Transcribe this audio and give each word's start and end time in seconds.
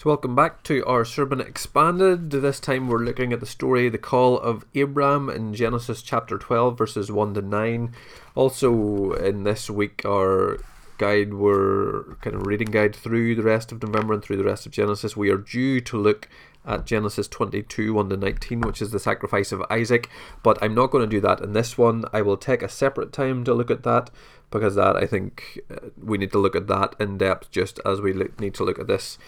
So, 0.00 0.08
welcome 0.08 0.34
back 0.34 0.62
to 0.62 0.82
our 0.86 1.04
Sermon 1.04 1.42
Expanded. 1.42 2.30
This 2.30 2.58
time 2.58 2.88
we're 2.88 3.04
looking 3.04 3.34
at 3.34 3.40
the 3.40 3.44
story, 3.44 3.90
the 3.90 3.98
call 3.98 4.38
of 4.38 4.64
Abram 4.74 5.28
in 5.28 5.52
Genesis 5.52 6.00
chapter 6.00 6.38
12, 6.38 6.78
verses 6.78 7.12
1 7.12 7.34
to 7.34 7.42
9. 7.42 7.92
Also, 8.34 9.12
in 9.12 9.44
this 9.44 9.68
week, 9.68 10.00
our 10.06 10.58
guide, 10.96 11.34
we're 11.34 12.14
kind 12.22 12.34
of 12.34 12.46
reading 12.46 12.70
guide 12.70 12.96
through 12.96 13.34
the 13.34 13.42
rest 13.42 13.72
of 13.72 13.82
November 13.82 14.14
and 14.14 14.22
through 14.22 14.38
the 14.38 14.44
rest 14.44 14.64
of 14.64 14.72
Genesis. 14.72 15.18
We 15.18 15.28
are 15.28 15.36
due 15.36 15.82
to 15.82 15.98
look 15.98 16.30
at 16.64 16.86
Genesis 16.86 17.28
22, 17.28 17.92
1 17.92 18.08
to 18.08 18.16
19, 18.16 18.60
which 18.62 18.80
is 18.80 18.92
the 18.92 18.98
sacrifice 18.98 19.52
of 19.52 19.62
Isaac, 19.70 20.08
but 20.42 20.56
I'm 20.62 20.74
not 20.74 20.90
going 20.90 21.04
to 21.04 21.16
do 21.16 21.20
that 21.20 21.40
in 21.40 21.52
this 21.52 21.76
one. 21.76 22.04
I 22.10 22.22
will 22.22 22.38
take 22.38 22.62
a 22.62 22.70
separate 22.70 23.12
time 23.12 23.44
to 23.44 23.52
look 23.52 23.70
at 23.70 23.82
that 23.82 24.08
because 24.50 24.74
that 24.74 24.96
I 24.96 25.06
think 25.06 25.60
uh, 25.70 25.88
we 26.02 26.18
need 26.18 26.32
to 26.32 26.38
look 26.38 26.56
at 26.56 26.66
that 26.66 26.96
in 26.98 27.18
depth 27.18 27.50
just 27.50 27.80
as 27.86 28.00
we 28.00 28.12
need 28.38 28.54
to 28.54 28.64
look 28.64 28.78
at 28.78 28.88
this 28.88 29.18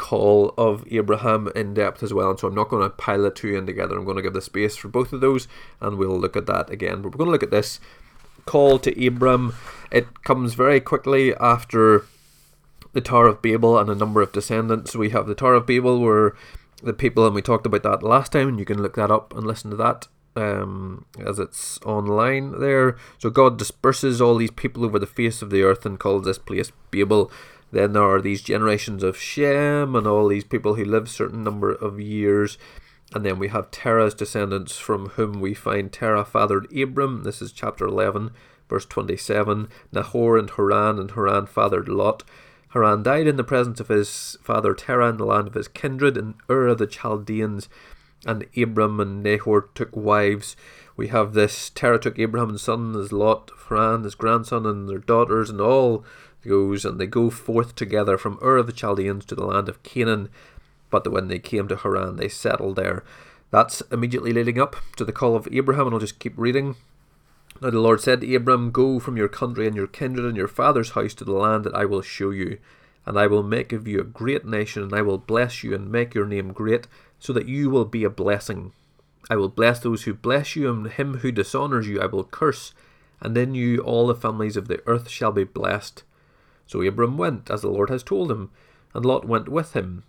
call 0.00 0.54
of 0.56 0.82
Abraham 0.90 1.52
in 1.54 1.74
depth 1.74 2.02
as 2.02 2.14
well. 2.14 2.30
And 2.30 2.40
so 2.40 2.48
I'm 2.48 2.54
not 2.54 2.70
going 2.70 2.82
to 2.82 2.88
pile 2.88 3.22
the 3.22 3.30
two 3.30 3.54
in 3.54 3.66
together. 3.66 3.98
I'm 3.98 4.06
going 4.06 4.16
to 4.16 4.22
give 4.22 4.32
the 4.32 4.40
space 4.40 4.74
for 4.74 4.88
both 4.88 5.12
of 5.12 5.20
those, 5.20 5.46
and 5.78 5.98
we'll 5.98 6.18
look 6.18 6.36
at 6.36 6.46
that 6.46 6.70
again. 6.70 7.02
But 7.02 7.12
we're 7.12 7.18
going 7.18 7.28
to 7.28 7.32
look 7.32 7.42
at 7.42 7.50
this 7.50 7.80
call 8.46 8.78
to 8.78 9.06
Abram. 9.06 9.54
It 9.92 10.24
comes 10.24 10.54
very 10.54 10.80
quickly 10.80 11.34
after 11.36 12.06
the 12.94 13.02
Tower 13.02 13.26
of 13.26 13.42
Babel 13.42 13.78
and 13.78 13.90
a 13.90 13.94
number 13.94 14.22
of 14.22 14.32
descendants. 14.32 14.96
We 14.96 15.10
have 15.10 15.26
the 15.26 15.34
Tower 15.34 15.54
of 15.54 15.66
Babel, 15.66 16.00
where 16.00 16.34
the 16.82 16.94
people, 16.94 17.26
and 17.26 17.34
we 17.34 17.42
talked 17.42 17.66
about 17.66 17.82
that 17.82 18.02
last 18.02 18.32
time, 18.32 18.48
and 18.48 18.58
you 18.58 18.64
can 18.64 18.82
look 18.82 18.96
that 18.96 19.10
up 19.10 19.36
and 19.36 19.46
listen 19.46 19.70
to 19.70 19.76
that 19.76 20.08
um, 20.34 21.04
as 21.24 21.38
it's 21.38 21.78
online 21.84 22.58
there. 22.58 22.96
So 23.18 23.28
God 23.28 23.58
disperses 23.58 24.20
all 24.20 24.36
these 24.36 24.50
people 24.50 24.86
over 24.86 24.98
the 24.98 25.06
face 25.06 25.42
of 25.42 25.50
the 25.50 25.62
earth 25.62 25.84
and 25.84 26.00
calls 26.00 26.24
this 26.24 26.38
place 26.38 26.72
Babel. 26.90 27.30
Then 27.72 27.92
there 27.92 28.02
are 28.02 28.20
these 28.20 28.42
generations 28.42 29.02
of 29.02 29.16
Shem 29.16 29.94
and 29.94 30.06
all 30.06 30.28
these 30.28 30.44
people 30.44 30.74
who 30.74 30.84
live 30.84 31.08
certain 31.08 31.44
number 31.44 31.72
of 31.72 32.00
years. 32.00 32.58
And 33.14 33.24
then 33.24 33.38
we 33.38 33.48
have 33.48 33.70
Terah's 33.70 34.14
descendants 34.14 34.78
from 34.78 35.10
whom 35.10 35.40
we 35.40 35.54
find 35.54 35.92
Terah 35.92 36.24
fathered 36.24 36.72
Abram. 36.76 37.22
This 37.22 37.42
is 37.42 37.52
chapter 37.52 37.84
11, 37.84 38.30
verse 38.68 38.86
27. 38.86 39.68
Nahor 39.92 40.38
and 40.38 40.50
Haran, 40.50 40.98
and 40.98 41.10
Haran 41.12 41.46
fathered 41.46 41.88
Lot. 41.88 42.22
Haran 42.70 43.02
died 43.02 43.26
in 43.26 43.36
the 43.36 43.44
presence 43.44 43.80
of 43.80 43.88
his 43.88 44.36
father 44.42 44.74
Terah 44.74 45.08
in 45.08 45.16
the 45.16 45.26
land 45.26 45.48
of 45.48 45.54
his 45.54 45.66
kindred 45.66 46.16
in 46.16 46.34
Ur 46.48 46.68
of 46.68 46.78
the 46.78 46.86
Chaldeans. 46.86 47.68
And 48.26 48.46
Abram 48.56 49.00
and 49.00 49.22
Nahor 49.22 49.70
took 49.74 49.96
wives. 49.96 50.54
We 51.00 51.08
have 51.08 51.32
this 51.32 51.70
Terah 51.70 51.98
took 51.98 52.18
Abraham's 52.18 52.60
son, 52.60 52.92
his 52.92 53.10
Lot, 53.10 53.50
Haran, 53.70 54.04
his 54.04 54.14
grandson, 54.14 54.66
and 54.66 54.86
their 54.86 54.98
daughters, 54.98 55.48
and 55.48 55.58
all 55.58 56.04
goes, 56.46 56.84
and 56.84 57.00
they 57.00 57.06
go 57.06 57.30
forth 57.30 57.74
together 57.74 58.18
from 58.18 58.38
Ur 58.42 58.58
of 58.58 58.66
the 58.66 58.72
Chaldeans 58.74 59.24
to 59.24 59.34
the 59.34 59.46
land 59.46 59.70
of 59.70 59.82
Canaan. 59.82 60.28
But 60.90 61.10
when 61.10 61.28
they 61.28 61.38
came 61.38 61.68
to 61.68 61.76
Haran, 61.76 62.16
they 62.16 62.28
settled 62.28 62.76
there. 62.76 63.02
That's 63.50 63.80
immediately 63.90 64.34
leading 64.34 64.60
up 64.60 64.76
to 64.96 65.06
the 65.06 65.10
call 65.10 65.36
of 65.36 65.48
Abraham, 65.50 65.86
and 65.86 65.94
I'll 65.94 66.00
just 66.00 66.18
keep 66.18 66.34
reading. 66.36 66.76
Now 67.62 67.70
the 67.70 67.80
Lord 67.80 68.02
said 68.02 68.20
to 68.20 68.34
Abram, 68.34 68.70
Go 68.70 68.98
from 68.98 69.16
your 69.16 69.28
country 69.28 69.66
and 69.66 69.74
your 69.74 69.86
kindred 69.86 70.26
and 70.26 70.36
your 70.36 70.48
father's 70.48 70.90
house 70.90 71.14
to 71.14 71.24
the 71.24 71.32
land 71.32 71.64
that 71.64 71.74
I 71.74 71.86
will 71.86 72.02
show 72.02 72.28
you, 72.28 72.58
and 73.06 73.18
I 73.18 73.26
will 73.26 73.42
make 73.42 73.72
of 73.72 73.88
you 73.88 74.00
a 74.00 74.04
great 74.04 74.44
nation, 74.44 74.82
and 74.82 74.92
I 74.92 75.00
will 75.00 75.16
bless 75.16 75.64
you 75.64 75.74
and 75.74 75.90
make 75.90 76.14
your 76.14 76.26
name 76.26 76.52
great, 76.52 76.86
so 77.18 77.32
that 77.32 77.48
you 77.48 77.70
will 77.70 77.86
be 77.86 78.04
a 78.04 78.10
blessing. 78.10 78.74
I 79.28 79.36
will 79.36 79.48
bless 79.48 79.80
those 79.80 80.04
who 80.04 80.14
bless 80.14 80.56
you, 80.56 80.70
and 80.70 80.86
him 80.86 81.18
who 81.18 81.30
dishonours 81.30 81.86
you 81.86 82.00
I 82.00 82.06
will 82.06 82.24
curse, 82.24 82.72
and 83.20 83.36
in 83.36 83.54
you 83.54 83.78
all 83.78 84.06
the 84.06 84.14
families 84.14 84.56
of 84.56 84.68
the 84.68 84.82
earth 84.86 85.08
shall 85.08 85.32
be 85.32 85.44
blessed. 85.44 86.04
So 86.66 86.80
Abram 86.82 87.18
went, 87.18 87.50
as 87.50 87.62
the 87.62 87.68
Lord 87.68 87.90
has 87.90 88.02
told 88.02 88.30
him, 88.30 88.50
and 88.94 89.04
Lot 89.04 89.26
went 89.26 89.48
with 89.48 89.74
him. 89.74 90.04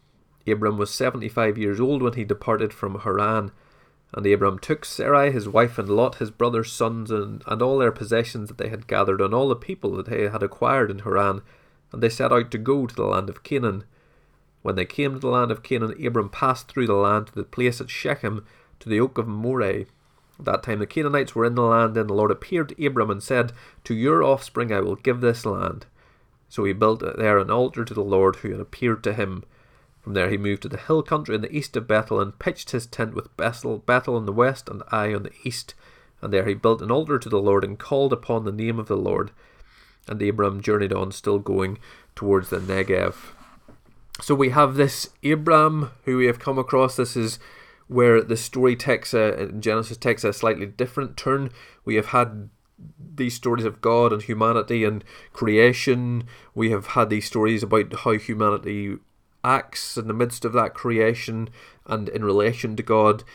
Abram 0.48 0.78
was 0.78 0.92
seventy 0.92 1.30
five 1.30 1.58
years 1.58 1.80
old 1.80 2.02
when 2.02 2.14
he 2.14 2.24
departed 2.24 2.74
from 2.74 3.00
Haran. 3.00 3.52
And 4.14 4.26
Abram 4.26 4.60
took 4.60 4.84
Sarai 4.84 5.32
his 5.32 5.48
wife 5.48 5.78
and 5.78 5.88
Lot 5.88 6.16
his 6.16 6.32
brother's 6.32 6.72
sons 6.72 7.12
and, 7.12 7.44
and 7.48 7.62
all 7.62 7.78
their 7.78 7.94
possessions 7.94 8.50
that 8.50 8.58
they 8.58 8.68
had 8.68 8.88
gathered 8.88 9.22
and 9.22 9.34
all 9.34 9.48
the 9.48 9.56
people 9.56 9.92
that 9.96 10.08
they 10.08 10.28
had 10.28 10.44
acquired 10.44 10.92
in 10.92 11.00
Haran, 11.00 11.42
and 11.92 12.04
they 12.04 12.10
set 12.10 12.32
out 12.32 12.52
to 12.52 12.58
go 12.58 12.86
to 12.86 12.96
the 12.96 13.06
land 13.06 13.30
of 13.30 13.44
Canaan. 13.44 13.86
When 14.64 14.76
they 14.76 14.86
came 14.86 15.14
to 15.14 15.20
the 15.20 15.30
land 15.30 15.50
of 15.50 15.64
Canaan, 15.64 15.96
Abram 16.06 16.30
passed 16.30 16.68
through 16.68 16.88
the 16.88 16.94
land 16.94 17.28
to 17.28 17.36
the 17.36 17.44
place 17.44 17.80
at 17.80 17.90
Shechem, 17.90 18.46
to 18.82 18.90
the 18.90 19.00
oak 19.00 19.18
of 19.18 19.28
Moreh. 19.28 19.86
At 20.40 20.46
that 20.46 20.64
time 20.64 20.80
the 20.80 20.88
Canaanites 20.88 21.36
were 21.36 21.46
in 21.46 21.56
the 21.56 21.62
land, 21.62 21.96
and 21.98 22.10
the 22.10 22.14
Lord 22.14 22.32
appeared 22.32 22.70
to 22.70 22.86
Abram 22.86 23.10
and 23.10 23.24
said, 23.24 23.54
To 23.86 23.94
your 23.94 24.24
offspring 24.24 24.72
I 24.72 24.82
will 24.82 24.96
give 24.96 25.22
this 25.22 25.46
land. 25.46 25.86
So 26.50 26.66
he 26.66 26.74
built 26.74 27.02
there 27.18 27.38
an 27.38 27.50
altar 27.50 27.86
to 27.86 27.94
the 27.94 28.04
Lord 28.04 28.38
who 28.38 28.52
had 28.52 28.60
appeared 28.60 29.04
to 29.06 29.14
him. 29.14 29.44
From 30.02 30.14
there 30.14 30.30
he 30.30 30.38
moved 30.38 30.64
to 30.64 30.70
the 30.70 30.78
hill 30.78 31.04
country 31.04 31.36
in 31.36 31.42
the 31.42 31.56
east 31.56 31.78
of 31.78 31.88
Bethel 31.88 32.20
and 32.20 32.38
pitched 32.38 32.72
his 32.72 32.88
tent 32.88 33.14
with 33.14 33.36
Bethel, 33.38 33.78
Bethel 33.78 34.16
on 34.16 34.26
the 34.26 34.34
west 34.34 34.68
and 34.68 34.84
Ai 34.92 35.14
on 35.14 35.24
the 35.24 35.32
east. 35.44 35.76
And 36.22 36.34
there 36.34 36.46
he 36.46 36.54
built 36.54 36.82
an 36.82 36.92
altar 36.92 37.18
to 37.20 37.30
the 37.30 37.42
Lord 37.42 37.64
and 37.64 37.80
called 37.80 38.12
upon 38.12 38.44
the 38.44 38.52
name 38.52 38.80
of 38.80 38.88
the 38.88 38.98
Lord. 38.98 39.32
And 40.08 40.22
Abram 40.22 40.62
journeyed 40.62 40.92
on, 40.92 41.12
still 41.12 41.40
going 41.40 41.78
towards 42.16 42.50
the 42.50 42.60
Negev. 42.60 43.16
So 44.20 44.36
we 44.36 44.50
have 44.50 44.76
this 44.76 45.10
Abram 45.24 45.92
who 46.06 46.18
we 46.18 46.26
have 46.26 46.40
come 46.40 46.60
across. 46.60 46.96
This 46.96 47.16
is 47.16 47.40
where 47.92 48.22
the 48.22 48.38
story 48.38 48.74
takes 48.78 49.14
a 49.14 49.44
uh, 49.44 49.46
Genesis 49.48 49.98
takes 49.98 50.24
a 50.24 50.32
slightly 50.32 50.66
different 50.66 51.18
turn. 51.18 51.50
We 51.84 51.96
have 51.96 52.08
had 52.08 52.50
these 52.98 53.36
stories 53.36 53.66
of 53.66 53.82
God 53.82 54.14
and 54.14 54.22
humanity 54.22 54.86
and 54.86 55.04
creation. 55.34 56.24
We 56.56 56.72
have 56.72 56.88
had 56.88 57.10
these 57.10 57.26
stories 57.26 57.64
about 57.64 57.94
how 57.94 58.12
humanity 58.12 58.96
acts 59.44 59.98
in 59.98 60.08
the 60.08 60.14
midst 60.14 60.46
of 60.46 60.54
that 60.54 60.74
creation 60.74 61.50
and 61.86 62.08
in 62.08 62.24
relation 62.24 62.78
to 62.78 62.84
God. 62.84 63.26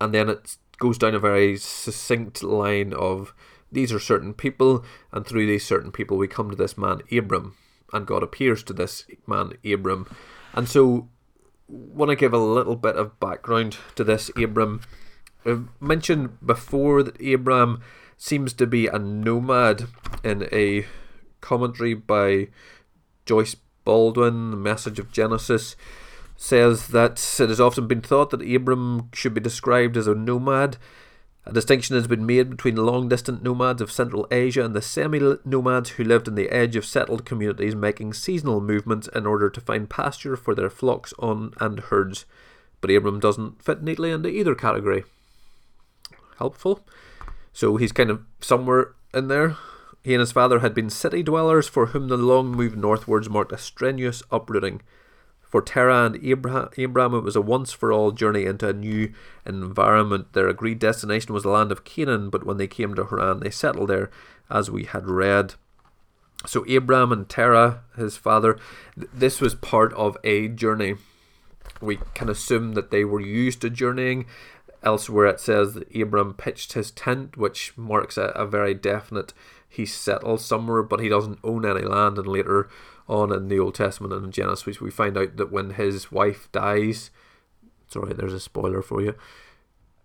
And 0.00 0.12
then 0.12 0.28
it 0.28 0.56
goes 0.78 0.98
down 0.98 1.14
a 1.14 1.20
very 1.20 1.56
succinct 1.56 2.42
line 2.42 2.92
of 2.92 3.32
these 3.70 3.92
are 3.92 4.00
certain 4.00 4.34
people, 4.34 4.84
and 5.12 5.24
through 5.24 5.46
these 5.46 5.64
certain 5.64 5.92
people 5.92 6.16
we 6.16 6.26
come 6.26 6.50
to 6.50 6.56
this 6.56 6.76
man 6.76 7.02
Abram, 7.10 7.56
and 7.92 8.04
God 8.04 8.24
appears 8.24 8.64
to 8.64 8.72
this 8.72 9.06
man 9.28 9.52
Abram. 9.64 10.08
And 10.54 10.68
so, 10.68 11.08
want 11.72 12.10
to 12.10 12.16
give 12.16 12.34
a 12.34 12.38
little 12.38 12.76
bit 12.76 12.96
of 12.96 13.18
background 13.18 13.78
to 13.96 14.04
this 14.04 14.30
Abram. 14.36 14.82
I've 15.44 15.68
mentioned 15.80 16.44
before 16.44 17.02
that 17.02 17.20
Abram 17.20 17.82
seems 18.16 18.52
to 18.52 18.66
be 18.66 18.86
a 18.86 18.98
nomad 18.98 19.86
in 20.22 20.48
a 20.52 20.86
commentary 21.40 21.94
by 21.94 22.48
Joyce 23.24 23.56
Baldwin, 23.84 24.50
The 24.50 24.56
Message 24.56 24.98
of 24.98 25.10
Genesis, 25.10 25.74
says 26.36 26.88
that 26.88 27.40
it 27.40 27.48
has 27.48 27.60
often 27.60 27.86
been 27.86 28.02
thought 28.02 28.30
that 28.30 28.54
Abram 28.54 29.08
should 29.12 29.34
be 29.34 29.40
described 29.40 29.96
as 29.96 30.06
a 30.06 30.14
nomad. 30.14 30.76
A 31.44 31.52
distinction 31.52 31.96
has 31.96 32.06
been 32.06 32.24
made 32.24 32.50
between 32.50 32.76
long 32.76 33.08
distant 33.08 33.42
nomads 33.42 33.82
of 33.82 33.90
Central 33.90 34.28
Asia 34.30 34.64
and 34.64 34.76
the 34.76 34.82
semi 34.82 35.18
nomads 35.44 35.90
who 35.90 36.04
lived 36.04 36.28
in 36.28 36.36
the 36.36 36.50
edge 36.50 36.76
of 36.76 36.84
settled 36.84 37.24
communities 37.24 37.74
making 37.74 38.12
seasonal 38.12 38.60
movements 38.60 39.08
in 39.08 39.26
order 39.26 39.50
to 39.50 39.60
find 39.60 39.90
pasture 39.90 40.36
for 40.36 40.54
their 40.54 40.70
flocks 40.70 41.12
on 41.18 41.52
and 41.58 41.80
herds. 41.80 42.26
But 42.80 42.92
Abram 42.92 43.18
doesn't 43.18 43.62
fit 43.62 43.82
neatly 43.82 44.12
into 44.12 44.28
either 44.28 44.54
category. 44.54 45.04
Helpful? 46.38 46.86
So 47.52 47.76
he's 47.76 47.92
kind 47.92 48.10
of 48.10 48.22
somewhere 48.40 48.94
in 49.12 49.26
there. 49.26 49.56
He 50.04 50.14
and 50.14 50.20
his 50.20 50.32
father 50.32 50.60
had 50.60 50.74
been 50.74 50.90
city 50.90 51.22
dwellers 51.22 51.68
for 51.68 51.86
whom 51.86 52.08
the 52.08 52.16
long 52.16 52.52
move 52.52 52.76
northwards 52.76 53.28
marked 53.28 53.52
a 53.52 53.58
strenuous 53.58 54.22
uprooting. 54.30 54.80
For 55.52 55.62
Terah 55.62 56.06
and 56.06 56.24
Abraham, 56.24 56.70
Abraham, 56.78 57.14
it 57.14 57.22
was 57.22 57.36
a 57.36 57.42
once 57.42 57.72
for 57.72 57.92
all 57.92 58.10
journey 58.10 58.44
into 58.44 58.68
a 58.68 58.72
new 58.72 59.12
environment. 59.46 60.32
Their 60.32 60.48
agreed 60.48 60.78
destination 60.78 61.34
was 61.34 61.44
the 61.44 61.50
land 61.50 61.70
of 61.70 61.84
Canaan, 61.84 62.30
but 62.30 62.44
when 62.44 62.56
they 62.56 62.66
came 62.66 62.94
to 62.94 63.04
Haran, 63.04 63.40
they 63.40 63.50
settled 63.50 63.90
there, 63.90 64.10
as 64.50 64.70
we 64.70 64.84
had 64.84 65.06
read. 65.06 65.54
So, 66.46 66.64
Abraham 66.66 67.12
and 67.12 67.28
Terah, 67.28 67.82
his 67.96 68.16
father, 68.16 68.58
th- 68.98 69.10
this 69.14 69.40
was 69.40 69.54
part 69.54 69.92
of 69.92 70.16
a 70.24 70.48
journey. 70.48 70.96
We 71.80 71.98
can 72.14 72.28
assume 72.28 72.72
that 72.72 72.90
they 72.90 73.04
were 73.04 73.20
used 73.20 73.60
to 73.60 73.70
journeying 73.70 74.26
Elsewhere 74.84 75.26
it 75.26 75.38
says 75.38 75.74
that 75.74 75.94
Abram 75.94 76.34
pitched 76.34 76.72
his 76.72 76.90
tent, 76.90 77.36
which 77.36 77.72
marks 77.78 78.16
a, 78.16 78.32
a 78.34 78.44
very 78.44 78.74
definite 78.74 79.32
he 79.68 79.86
settled 79.86 80.42
somewhere, 80.42 80.82
but 80.82 81.00
he 81.00 81.08
doesn't 81.08 81.38
own 81.42 81.64
any 81.64 81.80
land. 81.80 82.18
And 82.18 82.26
later 82.26 82.68
on 83.08 83.32
in 83.32 83.48
the 83.48 83.58
Old 83.58 83.74
Testament 83.74 84.12
and 84.12 84.26
in 84.26 84.32
Genesis, 84.32 84.80
we 84.80 84.90
find 84.90 85.16
out 85.16 85.36
that 85.36 85.52
when 85.52 85.70
his 85.70 86.10
wife 86.10 86.50
dies, 86.52 87.10
sorry, 87.88 88.14
there's 88.14 88.32
a 88.32 88.40
spoiler 88.40 88.82
for 88.82 89.02
you. 89.02 89.14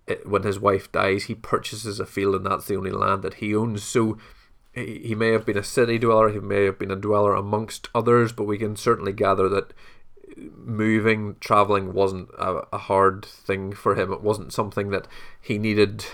It, 0.08 0.28
when 0.28 0.44
his 0.44 0.60
wife 0.60 0.92
dies, 0.92 1.26
he 1.26 1.36
purchases 1.36 2.00
a 2.00 2.06
field, 2.06 2.36
and 2.36 2.46
that's 2.46 2.68
the 2.68 2.78
only 2.78 2.92
land 2.92 3.24
that 3.24 3.36
he 3.36 3.56
owns. 3.56 3.84
So 3.84 4.18
he, 4.74 5.00
he 5.00 5.16
may 5.16 5.32
have 5.32 5.46
been 5.46 5.58
a 5.58 5.64
city 5.64 5.98
dweller, 5.98 6.30
he 6.30 6.40
may 6.40 6.64
have 6.66 6.80
been 6.80 6.92
a 6.92 6.96
dweller 6.96 7.36
amongst 7.36 7.90
others, 7.94 8.32
but 8.32 8.46
we 8.46 8.58
can 8.58 8.76
certainly 8.76 9.14
gather 9.14 9.50
that 9.50 9.74
moving, 10.38 11.36
traveling 11.40 11.94
wasn't 11.94 12.30
a, 12.38 12.64
a, 12.74 12.78
hard 12.78 13.26
thing 13.26 13.74
for 13.74 13.96
him. 13.96 14.12
It 14.12 14.22
wasn't 14.22 14.54
something 14.54 14.90
that 14.90 15.08
he 15.42 15.58
needed 15.58 16.06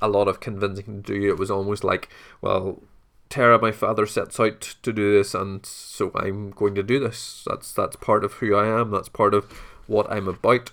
a 0.00 0.08
lot 0.08 0.28
of 0.28 0.40
convincing 0.40 1.02
to 1.02 1.20
do. 1.20 1.28
It 1.28 1.38
was 1.38 1.50
almost 1.50 1.84
like, 1.84 2.08
well, 2.40 2.82
Terah, 3.28 3.60
my 3.60 3.72
father, 3.72 4.06
sets 4.06 4.40
out 4.40 4.60
to 4.82 4.92
do 4.92 5.12
this, 5.12 5.34
and 5.34 5.64
so 5.66 6.10
I'm 6.14 6.50
going 6.50 6.74
to 6.76 6.82
do 6.82 6.98
this. 6.98 7.44
That's 7.46 7.72
that's 7.72 7.96
part 7.96 8.24
of 8.24 8.34
who 8.34 8.54
I 8.54 8.66
am. 8.66 8.90
That's 8.90 9.08
part 9.08 9.34
of 9.34 9.44
what 9.86 10.10
I'm 10.10 10.28
about. 10.28 10.70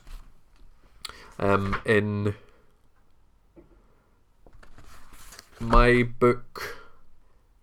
Um, 1.37 1.81
in 1.85 2.35
my 5.59 6.03
book, 6.03 6.77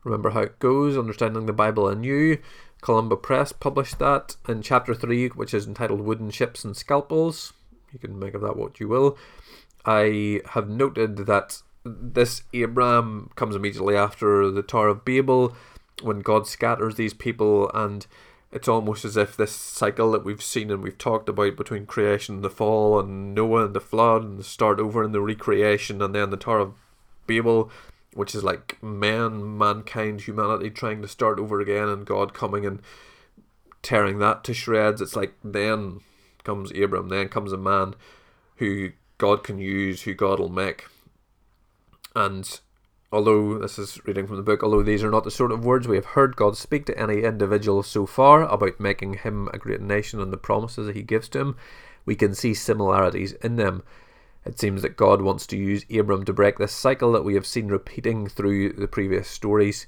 remember 0.05 0.31
how 0.31 0.41
it 0.41 0.59
goes, 0.59 0.99
understanding 0.99 1.47
the 1.47 1.53
Bible 1.53 1.89
anew. 1.89 2.39
Columba 2.83 3.17
Press 3.17 3.53
published 3.53 3.99
that 4.00 4.37
in 4.49 4.61
chapter 4.61 4.94
three, 4.94 5.29
which 5.29 5.55
is 5.55 5.67
entitled 5.67 6.00
"Wooden 6.03 6.31
Ships 6.31 6.65
and 6.65 6.77
Scalpels." 6.77 7.53
You 7.93 7.99
can 7.99 8.19
make 8.19 8.35
of 8.35 8.43
that 8.43 8.56
what 8.56 8.81
you 8.81 8.89
will. 8.89 9.17
I 9.85 10.41
have 10.50 10.69
noted 10.69 11.17
that 11.27 11.62
this 11.84 12.43
Abraham 12.52 13.31
comes 13.34 13.56
immediately 13.56 13.96
after 13.96 14.50
the 14.50 14.62
Tower 14.62 14.88
of 14.88 15.05
Babel, 15.05 15.55
when 16.02 16.20
God 16.20 16.46
scatters 16.46 16.94
these 16.94 17.14
people, 17.14 17.70
and 17.75 18.06
it's 18.50 18.69
almost 18.69 19.05
as 19.05 19.17
if 19.17 19.37
this 19.37 19.52
cycle 19.52 20.12
that 20.12 20.25
we've 20.25 20.43
seen 20.43 20.70
and 20.70 20.82
we've 20.82 20.99
talked 20.99 21.29
about 21.29 21.56
between 21.56 21.87
creation 21.87 22.37
and 22.37 22.44
the 22.44 22.50
fall, 22.50 23.00
and 23.00 23.34
Noah 23.34 23.67
and 23.67 23.75
the 23.75 23.81
flood, 23.81 24.23
and 24.23 24.38
the 24.38 24.44
start 24.44 24.79
over 24.81 25.02
and 25.02 25.14
the 25.14 25.20
recreation, 25.20 26.02
and 26.02 26.14
then 26.14 26.31
the 26.31 26.37
Tower 26.37 26.58
of 26.61 26.75
Babel, 27.26 27.70
which 28.14 28.34
is 28.34 28.44
like 28.44 28.82
man, 28.82 29.56
mankind, 29.56 30.23
humanity 30.23 30.70
trying 30.70 31.02
to 31.02 31.08
start 31.08 31.38
over 31.38 31.61
again, 31.61 31.88
and 31.88 32.06
God 32.06 32.34
coming 32.34 32.67
and 32.67 32.81
tearing 33.82 34.19
that 34.19 34.44
to 34.44 34.55
shreds. 34.55 35.00
It's 35.00 35.17
like 35.17 35.34
then 35.43 36.00
comes 36.44 36.70
Abram, 36.73 37.08
then 37.08 37.29
comes 37.29 37.52
a 37.52 37.56
man 37.56 37.94
who 38.56 38.90
God 39.19 39.44
can 39.44 39.58
use, 39.58 40.02
who 40.02 40.14
God 40.14 40.38
will 40.38 40.49
make. 40.49 40.87
And 42.14 42.61
although 43.11 43.59
this 43.59 43.79
is 43.79 44.00
reading 44.06 44.26
from 44.26 44.37
the 44.37 44.43
book, 44.43 44.62
although 44.62 44.82
these 44.82 45.05
are 45.05 45.11
not 45.11 45.25
the 45.25 45.31
sort 45.31 45.53
of 45.53 45.64
words 45.64 45.87
we 45.87 45.97
have 45.97 46.06
heard 46.06 46.37
God 46.37 46.56
speak 46.56 46.87
to 46.87 46.99
any 46.99 47.23
individual 47.23 47.82
so 47.82 48.06
far 48.06 48.43
about 48.43 48.81
making 48.81 49.14
him 49.14 49.49
a 49.53 49.59
great 49.59 49.81
nation 49.81 50.20
and 50.20 50.32
the 50.32 50.37
promises 50.37 50.87
that 50.87 50.97
he 50.97 51.03
gives 51.03 51.29
to 51.31 51.41
him, 51.41 51.56
we 52.05 52.14
can 52.14 52.35
see 52.35 52.55
similarities 52.55 53.32
in 53.35 53.56
them. 53.56 53.82
It 54.44 54.59
seems 54.59 54.82
that 54.82 54.97
God 54.97 55.23
wants 55.23 55.47
to 55.49 55.56
use 55.56 55.87
Abram 55.91 56.25
to 56.25 56.32
break 56.32 56.59
this 56.59 56.73
cycle 56.73 57.12
that 57.12 57.25
we 57.25 57.35
have 57.35 57.47
seen 57.47 57.69
repeating 57.69 58.26
through 58.26 58.73
the 58.73 58.88
previous 58.88 59.29
stories. 59.29 59.87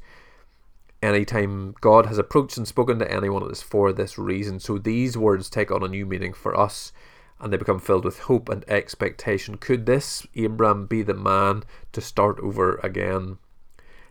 Anytime 1.03 1.75
God 1.81 2.06
has 2.06 2.19
approached 2.19 2.56
and 2.56 2.67
spoken 2.67 2.99
to 3.00 3.12
anyone, 3.12 3.43
it 3.43 3.50
is 3.50 3.62
for 3.62 3.93
this 3.93 4.17
reason. 4.17 4.61
So 4.61 4.79
these 4.79 5.19
words 5.19 5.50
take 5.50 5.70
on 5.70 5.82
a 5.82 5.88
new 5.88 6.06
meaning 6.06 6.32
for 6.32 6.59
us 6.59 6.93
and 7.44 7.52
they 7.52 7.58
become 7.58 7.79
filled 7.79 8.06
with 8.06 8.20
hope 8.20 8.49
and 8.49 8.64
expectation. 8.67 9.58
Could 9.58 9.85
this 9.85 10.26
Abram 10.35 10.87
be 10.87 11.02
the 11.02 11.12
man 11.12 11.62
to 11.93 12.00
start 12.00 12.41
over 12.41 12.81
again? 12.82 13.37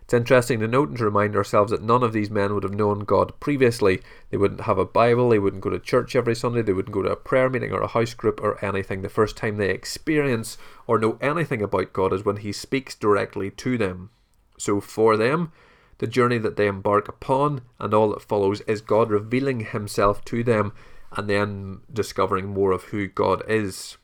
It's 0.02 0.14
interesting 0.14 0.60
to 0.60 0.68
note 0.68 0.90
and 0.90 0.98
to 0.98 1.04
remind 1.04 1.34
ourselves 1.34 1.72
that 1.72 1.82
none 1.82 2.04
of 2.04 2.12
these 2.12 2.30
men 2.30 2.54
would 2.54 2.62
have 2.62 2.74
known 2.74 3.00
God 3.00 3.32
previously. 3.40 4.02
They 4.30 4.36
wouldn't 4.36 4.60
have 4.62 4.78
a 4.78 4.84
Bible, 4.84 5.30
they 5.30 5.40
wouldn't 5.40 5.62
go 5.62 5.70
to 5.70 5.80
church 5.80 6.14
every 6.14 6.36
Sunday, 6.36 6.62
they 6.62 6.72
wouldn't 6.72 6.94
go 6.94 7.02
to 7.02 7.10
a 7.10 7.16
prayer 7.16 7.50
meeting 7.50 7.72
or 7.72 7.80
a 7.80 7.88
house 7.88 8.14
group 8.14 8.38
or 8.40 8.64
anything. 8.64 9.02
The 9.02 9.08
first 9.08 9.36
time 9.36 9.56
they 9.56 9.70
experience 9.70 10.56
or 10.86 11.00
know 11.00 11.18
anything 11.20 11.60
about 11.60 11.92
God 11.92 12.12
is 12.12 12.24
when 12.24 12.36
He 12.36 12.52
speaks 12.52 12.94
directly 12.94 13.50
to 13.50 13.76
them. 13.76 14.10
So 14.58 14.80
for 14.80 15.16
them, 15.16 15.50
the 15.98 16.06
journey 16.06 16.38
that 16.38 16.56
they 16.56 16.68
embark 16.68 17.08
upon 17.08 17.62
and 17.80 17.92
all 17.92 18.10
that 18.10 18.22
follows 18.22 18.60
is 18.62 18.80
God 18.80 19.10
revealing 19.10 19.60
Himself 19.60 20.24
to 20.26 20.44
them 20.44 20.72
and 21.16 21.28
then 21.28 21.80
discovering 21.92 22.46
more 22.46 22.72
of 22.72 22.84
who 22.84 23.06
God 23.06 23.42
is. 23.48 23.96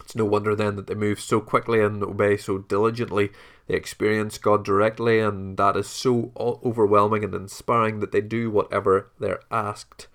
It's 0.00 0.16
no 0.16 0.24
wonder 0.24 0.54
then 0.54 0.76
that 0.76 0.86
they 0.86 0.94
move 0.94 1.20
so 1.20 1.40
quickly 1.40 1.80
and 1.80 2.02
obey 2.02 2.36
so 2.36 2.58
diligently. 2.58 3.30
They 3.66 3.74
experience 3.74 4.38
God 4.38 4.64
directly, 4.64 5.20
and 5.20 5.56
that 5.56 5.76
is 5.76 5.86
so 5.86 6.32
overwhelming 6.36 7.24
and 7.24 7.34
inspiring 7.34 8.00
that 8.00 8.12
they 8.12 8.20
do 8.20 8.50
whatever 8.50 9.10
they're 9.20 9.42
asked. 9.50 10.08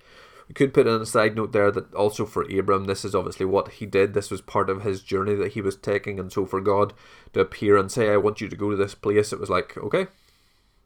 We 0.48 0.54
could 0.54 0.74
put 0.74 0.88
in 0.88 1.02
a 1.02 1.06
side 1.06 1.36
note 1.36 1.52
there 1.52 1.72
that 1.72 1.94
also 1.94 2.26
for 2.26 2.44
Abram, 2.44 2.86
this 2.86 3.04
is 3.04 3.14
obviously 3.14 3.46
what 3.46 3.74
he 3.74 3.86
did. 3.86 4.14
This 4.14 4.32
was 4.32 4.42
part 4.42 4.70
of 4.70 4.84
his 4.84 5.02
journey 5.02 5.36
that 5.36 5.54
he 5.54 5.62
was 5.62 5.76
taking, 5.76 6.20
and 6.20 6.32
so 6.32 6.46
for 6.46 6.62
God 6.62 6.94
to 7.34 7.42
appear 7.42 7.78
and 7.78 7.92
say, 7.92 8.10
"I 8.12 8.18
want 8.18 8.40
you 8.40 8.48
to 8.48 8.56
go 8.56 8.72
to 8.72 8.78
this 8.78 8.96
place," 8.96 9.34
it 9.34 9.40
was 9.40 9.50
like, 9.50 9.78
okay, 9.78 10.08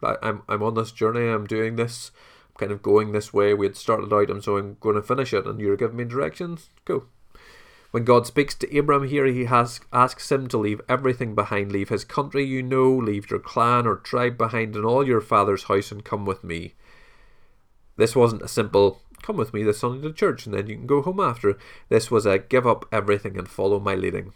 I'm 0.01 0.41
I'm 0.49 0.63
on 0.63 0.73
this 0.73 0.91
journey. 0.91 1.27
I'm 1.27 1.45
doing 1.45 1.75
this 1.75 2.11
kind 2.61 2.71
of 2.71 2.83
going 2.83 3.11
this 3.11 3.33
way. 3.33 3.55
We 3.55 3.65
had 3.65 3.75
started 3.75 4.13
out, 4.13 4.29
and 4.29 4.43
so 4.43 4.55
I'm 4.55 4.77
going 4.79 4.95
to 4.95 5.01
finish 5.01 5.33
it, 5.33 5.47
and 5.47 5.59
you're 5.59 5.75
giving 5.75 5.97
me 5.97 6.05
directions. 6.05 6.69
Go. 6.85 7.05
When 7.89 8.05
God 8.05 8.27
speaks 8.27 8.53
to 8.55 8.77
Abram 8.77 9.07
here, 9.07 9.25
he 9.25 9.45
has, 9.45 9.81
asks 9.91 10.31
him 10.31 10.47
to 10.49 10.59
leave 10.59 10.79
everything 10.87 11.33
behind. 11.33 11.71
Leave 11.71 11.89
his 11.89 12.05
country 12.05 12.45
you 12.45 12.61
know, 12.61 12.91
leave 12.91 13.31
your 13.31 13.39
clan 13.39 13.87
or 13.87 13.95
tribe 13.95 14.37
behind, 14.37 14.75
and 14.75 14.85
all 14.85 15.05
your 15.05 15.21
father's 15.21 15.63
house, 15.63 15.91
and 15.91 16.05
come 16.05 16.23
with 16.23 16.43
me. 16.43 16.75
This 17.97 18.15
wasn't 18.15 18.43
a 18.43 18.47
simple, 18.47 19.01
come 19.23 19.37
with 19.37 19.55
me 19.55 19.63
this 19.63 19.79
Sunday 19.79 20.07
to 20.07 20.13
church, 20.13 20.45
and 20.45 20.53
then 20.53 20.67
you 20.67 20.75
can 20.75 20.87
go 20.87 21.01
home 21.01 21.19
after. 21.19 21.57
This 21.89 22.11
was 22.11 22.27
a 22.27 22.37
give 22.37 22.67
up 22.67 22.85
everything 22.91 23.37
and 23.37 23.49
follow 23.49 23.79
my 23.79 23.95
leading. 23.95 24.33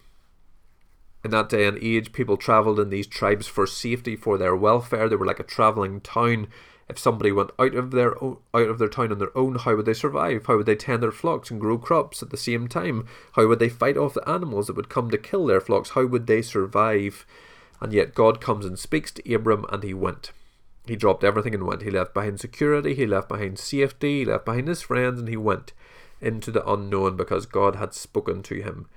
In 1.24 1.30
that 1.31 1.50
day 1.50 1.68
and 1.68 1.78
age, 1.80 2.12
people 2.12 2.38
travelled 2.38 2.80
in 2.80 2.89
these 2.89 3.07
tribes 3.07 3.45
for 3.45 3.68
safety, 3.68 4.16
for 4.16 4.38
their 4.39 4.56
welfare. 4.56 5.07
They 5.07 5.16
were 5.16 5.25
like 5.25 5.39
a 5.39 5.44
travelling 5.44 6.01
town 6.01 6.48
if 6.88 7.00
somebody 7.00 7.32
went 7.32 7.52
out 7.58 7.74
of 7.74 7.92
their 7.92 8.22
own, 8.24 8.38
out 8.54 8.70
of 8.70 8.78
their 8.78 8.88
town 8.88 9.12
on 9.12 9.18
their 9.18 9.36
own, 9.36 9.56
how 9.56 9.76
would 9.76 9.86
they 9.86 9.94
survive? 9.94 10.46
How 10.46 10.58
would 10.58 10.68
they 10.68 10.76
tend 10.76 11.02
their 11.02 11.12
flocks 11.12 11.50
and 11.50 11.60
grow 11.60 11.78
crops 11.78 12.22
at 12.22 12.30
the 12.30 12.38
same 12.38 12.68
time? 12.68 13.08
How 13.34 13.48
would 13.48 13.60
they 13.60 13.70
fight 13.70 13.98
off 13.98 14.14
the 14.14 14.28
animals 14.30 14.68
that 14.68 14.76
would 14.76 14.90
come 14.90 15.10
to 15.10 15.18
kill 15.18 15.48
their 15.48 15.62
flocks? 15.62 15.92
How 15.92 16.06
would 16.06 16.28
they 16.28 16.44
survive? 16.44 17.26
And 17.82 17.92
yet 17.92 18.14
God 18.14 18.40
comes 18.40 18.66
and 18.66 18.78
speaks 18.78 19.12
to 19.12 19.34
Abram, 19.34 19.66
and 19.70 19.84
he 19.84 19.94
went. 19.94 20.32
He 20.86 20.96
dropped 20.96 21.24
everything 21.24 21.56
and 21.56 21.66
went. 21.66 21.82
He 21.82 21.90
left 21.90 22.14
behind 22.14 22.40
security, 22.40 22.94
he 22.94 23.08
left 23.08 23.28
behind 23.28 23.58
safety, 23.58 24.20
he 24.20 24.26
left 24.26 24.46
behind 24.46 24.68
his 24.68 24.84
friends, 24.84 25.20
and 25.20 25.28
he 25.28 25.38
went 25.38 25.74
into 26.22 26.52
the 26.52 26.68
unknown 26.72 27.18
because 27.18 27.48
God 27.48 27.76
had 27.76 27.96
spoken 27.96 28.44
to 28.44 28.62
him. 28.62 28.88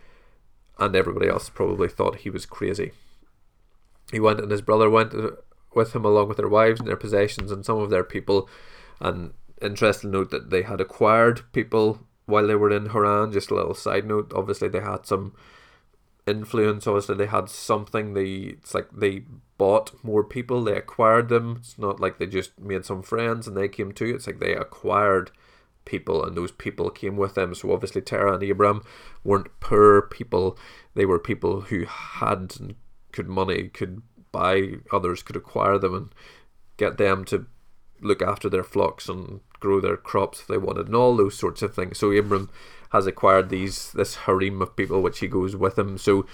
And 0.79 0.95
everybody 0.95 1.29
else 1.29 1.49
probably 1.49 1.89
thought 1.89 2.17
he 2.17 2.31
was 2.31 2.45
crazy. 2.45 2.93
He 4.13 4.21
went, 4.21 4.41
and 4.41 4.51
his 4.51 4.63
brother 4.63 4.91
went 4.91 5.15
with 5.75 5.95
him 5.95 6.05
along 6.05 6.29
with 6.29 6.37
their 6.37 6.49
wives 6.49 6.81
and 6.81 6.89
their 6.89 6.97
possessions 6.97 7.51
and 7.51 7.65
some 7.65 7.79
of 7.79 7.91
their 7.91 8.05
people. 8.05 8.49
And 9.01 9.33
interesting 9.61 10.11
note 10.11 10.31
that 10.31 10.51
they 10.51 10.63
had 10.63 10.81
acquired 10.81 11.43
people 11.53 12.01
while 12.27 12.47
they 12.47 12.55
were 12.55 12.71
in 12.71 12.87
Haran. 12.87 13.33
Just 13.33 13.51
a 13.51 13.55
little 13.55 13.75
side 13.75 14.07
note. 14.07 14.33
Obviously, 14.35 14.69
they 14.69 14.81
had 14.81 15.07
some 15.07 15.35
influence. 16.27 16.87
Obviously, 16.87 17.17
they 17.17 17.27
had 17.27 17.49
something. 17.49 18.15
They 18.15 18.57
it's 18.59 18.75
like 18.75 18.91
they 18.93 19.25
bought 19.57 19.93
more 20.05 20.25
people. 20.25 20.63
They 20.63 20.77
acquired 20.77 21.29
them. 21.29 21.57
It's 21.61 21.79
not 21.79 22.01
like 22.01 22.19
they 22.19 22.27
just 22.27 22.59
made 22.59 22.85
some 22.85 23.03
friends 23.03 23.47
and 23.47 23.57
they 23.57 23.69
came 23.69 23.93
too. 23.93 24.15
It's 24.15 24.27
like 24.27 24.39
they 24.39 24.55
acquired 24.55 25.31
people 25.85 26.23
and 26.23 26.37
those 26.37 26.53
people 26.53 26.91
came 26.91 27.17
with 27.17 27.35
them. 27.35 27.55
So 27.55 27.73
obviously, 27.73 28.03
Terah 28.03 28.35
and 28.35 28.51
Abram 28.51 28.83
weren't 29.25 29.49
poor 29.61 30.03
people. 30.03 30.59
They 30.95 31.07
were 31.07 31.19
people 31.19 31.63
who 31.63 31.85
had 31.87 32.55
could 33.11 33.29
money 33.29 33.69
could 33.69 34.03
buy, 34.33 34.77
others 34.93 35.23
could 35.23 35.37
acquire 35.37 35.79
them 35.79 35.95
and 35.95 36.09
get 36.77 36.99
them 36.99 37.25
to 37.27 37.47
look 38.01 38.23
after 38.23 38.49
their 38.49 38.65
flocks 38.65 39.09
and 39.09 39.41
grow 39.61 39.81
their 39.81 39.97
crops 39.97 40.41
if 40.41 40.47
they 40.47 40.59
wanted, 40.59 40.87
and 40.87 40.97
all 40.97 41.17
those 41.17 41.37
sorts 41.37 41.63
of 41.63 41.75
things. 41.75 41.99
So 41.99 42.13
Abram 42.13 42.51
has 42.91 43.07
acquired 43.07 43.51
these 43.51 43.93
this 43.93 44.15
harem 44.17 44.63
of 44.63 44.77
people 44.77 45.03
which 45.03 45.19
he 45.19 45.29
goes 45.29 45.57
with 45.57 45.79
him. 45.79 45.99
So 45.99 46.27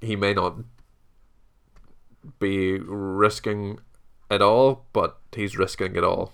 he 0.00 0.16
may 0.16 0.32
not 0.32 0.56
be 2.38 2.78
risking 2.78 3.80
it 4.30 4.40
all, 4.40 4.86
but 4.92 5.18
he's 5.34 5.58
risking 5.58 5.96
it 5.96 6.04
all. 6.04 6.32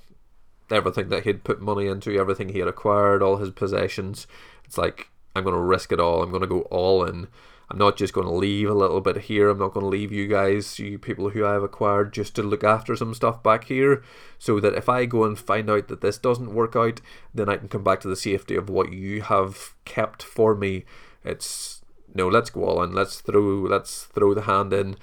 Everything 0.70 1.08
that 1.08 1.24
he'd 1.24 1.42
put 1.42 1.60
money 1.60 1.88
into, 1.88 2.16
everything 2.16 2.50
he 2.50 2.60
had 2.60 2.68
acquired, 2.68 3.22
all 3.22 3.38
his 3.38 3.50
possessions. 3.50 4.26
It's 4.64 4.78
like 4.78 5.08
I'm 5.34 5.44
to 5.44 5.52
risk 5.52 5.92
it 5.92 6.00
all. 6.00 6.22
I'm 6.22 6.30
to 6.40 6.46
go 6.46 6.62
all 6.62 7.04
in 7.04 7.28
I'm 7.70 7.78
not 7.78 7.96
just 7.96 8.12
going 8.12 8.26
to 8.26 8.32
leave 8.32 8.68
a 8.68 8.74
little 8.74 9.00
bit 9.00 9.16
here. 9.16 9.48
I'm 9.48 9.58
not 9.58 9.72
going 9.72 9.84
to 9.84 9.90
leave 9.90 10.10
you 10.10 10.26
guys, 10.26 10.78
you 10.80 10.98
people 10.98 11.30
who 11.30 11.46
I've 11.46 11.62
acquired, 11.62 12.12
just 12.12 12.34
to 12.34 12.42
look 12.42 12.64
after 12.64 12.96
some 12.96 13.14
stuff 13.14 13.42
back 13.44 13.64
here. 13.64 14.02
So 14.38 14.58
that 14.58 14.74
if 14.74 14.88
I 14.88 15.04
go 15.06 15.24
and 15.24 15.38
find 15.38 15.70
out 15.70 15.86
that 15.88 16.00
this 16.00 16.18
doesn't 16.18 16.54
work 16.54 16.74
out, 16.74 17.00
then 17.32 17.48
I 17.48 17.56
can 17.56 17.68
come 17.68 17.84
back 17.84 18.00
to 18.00 18.08
the 18.08 18.16
safety 18.16 18.56
of 18.56 18.68
what 18.68 18.92
you 18.92 19.22
have 19.22 19.74
kept 19.84 20.22
for 20.22 20.56
me. 20.56 20.84
It's 21.22 21.80
no, 22.12 22.26
let's 22.26 22.50
go 22.50 22.64
all 22.64 22.82
in. 22.82 22.92
Let's 22.92 23.20
throw, 23.20 23.60
let's 23.62 24.04
throw 24.04 24.34
the 24.34 24.42
hand 24.42 24.72
in. 24.72 24.96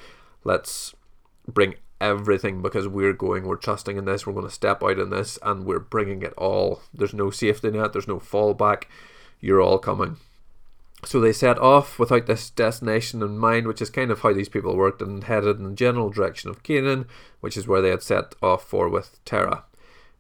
Let's 0.44 0.94
bring 1.48 1.76
everything 2.02 2.62
because 2.62 2.88
we're 2.88 3.14
going, 3.14 3.46
we're 3.46 3.56
trusting 3.56 3.98
in 3.98 4.06
this. 4.06 4.28
We're 4.28 4.34
going 4.34 4.46
to 4.46 4.54
step 4.54 4.84
out 4.84 5.00
in 5.00 5.10
this, 5.10 5.40
and 5.42 5.66
we're 5.66 5.80
bringing 5.80 6.22
it 6.22 6.34
all. 6.34 6.82
There's 6.94 7.14
no 7.14 7.30
safety 7.30 7.72
net. 7.72 7.94
There's 7.94 8.08
no 8.08 8.20
fallback. 8.20 8.84
You're 9.40 9.62
all 9.62 9.80
coming. 9.80 10.18
So 11.06 11.20
they 11.20 11.34
set 11.34 11.60
off 11.60 12.00
without 12.00 12.26
this 12.26 12.50
destination 12.50 13.22
in 13.22 13.38
mind, 13.38 13.68
which 13.68 13.82
is 13.82 13.90
kind 13.90 14.10
of 14.10 14.22
how 14.22 14.34
these 14.34 14.50
people 14.50 14.76
worked, 14.76 15.02
and 15.02 15.24
headed 15.24 15.58
in 15.58 15.64
the 15.64 15.76
general 15.76 16.10
direction 16.10 16.50
of 16.50 16.64
Canaan, 16.64 17.06
which 17.40 17.56
is 17.56 17.68
where 17.68 17.82
they 17.82 17.90
had 17.90 18.02
set 18.02 18.36
off 18.42 18.64
for 18.64 18.90
with 18.90 19.24
Terah. 19.24 19.64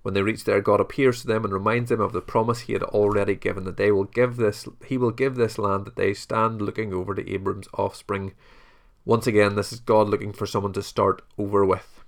When 0.03 0.13
they 0.13 0.21
reach 0.21 0.45
there, 0.45 0.61
God 0.61 0.79
appears 0.79 1.21
to 1.21 1.27
them 1.27 1.43
and 1.43 1.53
reminds 1.53 1.89
them 1.89 1.99
of 1.99 2.13
the 2.13 2.21
promise 2.21 2.61
He 2.61 2.73
had 2.73 2.83
already 2.83 3.35
given 3.35 3.65
that 3.65 3.75
they 3.75 3.91
will 3.91 4.05
give 4.05 4.37
this, 4.37 4.65
He 4.85 4.97
will 4.97 5.11
give 5.11 5.35
this 5.35 5.57
land 5.57 5.85
that 5.85 5.95
they 5.95 6.13
stand 6.13 6.61
looking 6.61 6.93
over 6.93 7.13
to 7.13 7.29
Abram's 7.29 7.67
offspring. 7.73 8.33
Once 9.03 9.27
again, 9.27 9.55
this 9.55 9.73
is 9.73 9.79
God 9.79 10.07
looking 10.07 10.31
for 10.31 10.45
someone 10.45 10.73
to 10.73 10.83
start 10.83 11.23
over 11.37 11.65
with. 11.65 12.03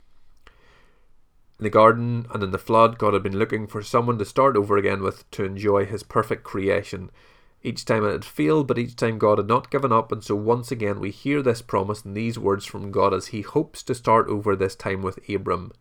In 1.60 1.64
the 1.64 1.70
garden 1.70 2.26
and 2.34 2.42
in 2.42 2.52
the 2.52 2.58
flood, 2.58 2.98
God 2.98 3.14
had 3.14 3.24
been 3.24 3.38
looking 3.38 3.68
for 3.68 3.84
someone 3.84 4.18
to 4.20 4.26
start 4.26 4.56
over 4.56 4.78
again 4.78 5.02
with 5.02 5.30
to 5.32 5.44
enjoy 5.44 5.86
his 5.86 6.04
perfect 6.04 6.44
creation. 6.44 7.10
Each 7.62 7.84
time 7.84 8.06
it 8.06 8.12
had 8.12 8.26
failed, 8.26 8.68
but 8.68 8.78
each 8.78 8.96
time 8.96 9.18
God 9.18 9.38
had 9.38 9.48
not 9.48 9.70
given 9.70 9.92
up, 9.92 10.12
and 10.12 10.24
so 10.24 10.36
once 10.36 10.72
again 10.72 11.00
we 11.00 11.12
hear 11.12 11.42
this 11.42 11.62
promise 11.62 12.04
and 12.04 12.16
these 12.16 12.40
words 12.40 12.66
from 12.66 12.92
God 12.92 13.14
as 13.14 13.28
he 13.28 13.42
hopes 13.42 13.84
to 13.84 13.96
start 13.96 14.30
over 14.30 14.56
this 14.56 14.76
time 14.76 15.02
with 15.02 15.20
Abram. 15.30 15.74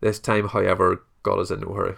This 0.00 0.18
time, 0.18 0.48
however, 0.48 1.02
God 1.22 1.40
is 1.40 1.50
in 1.50 1.60
no 1.60 1.72
hurry. 1.72 1.94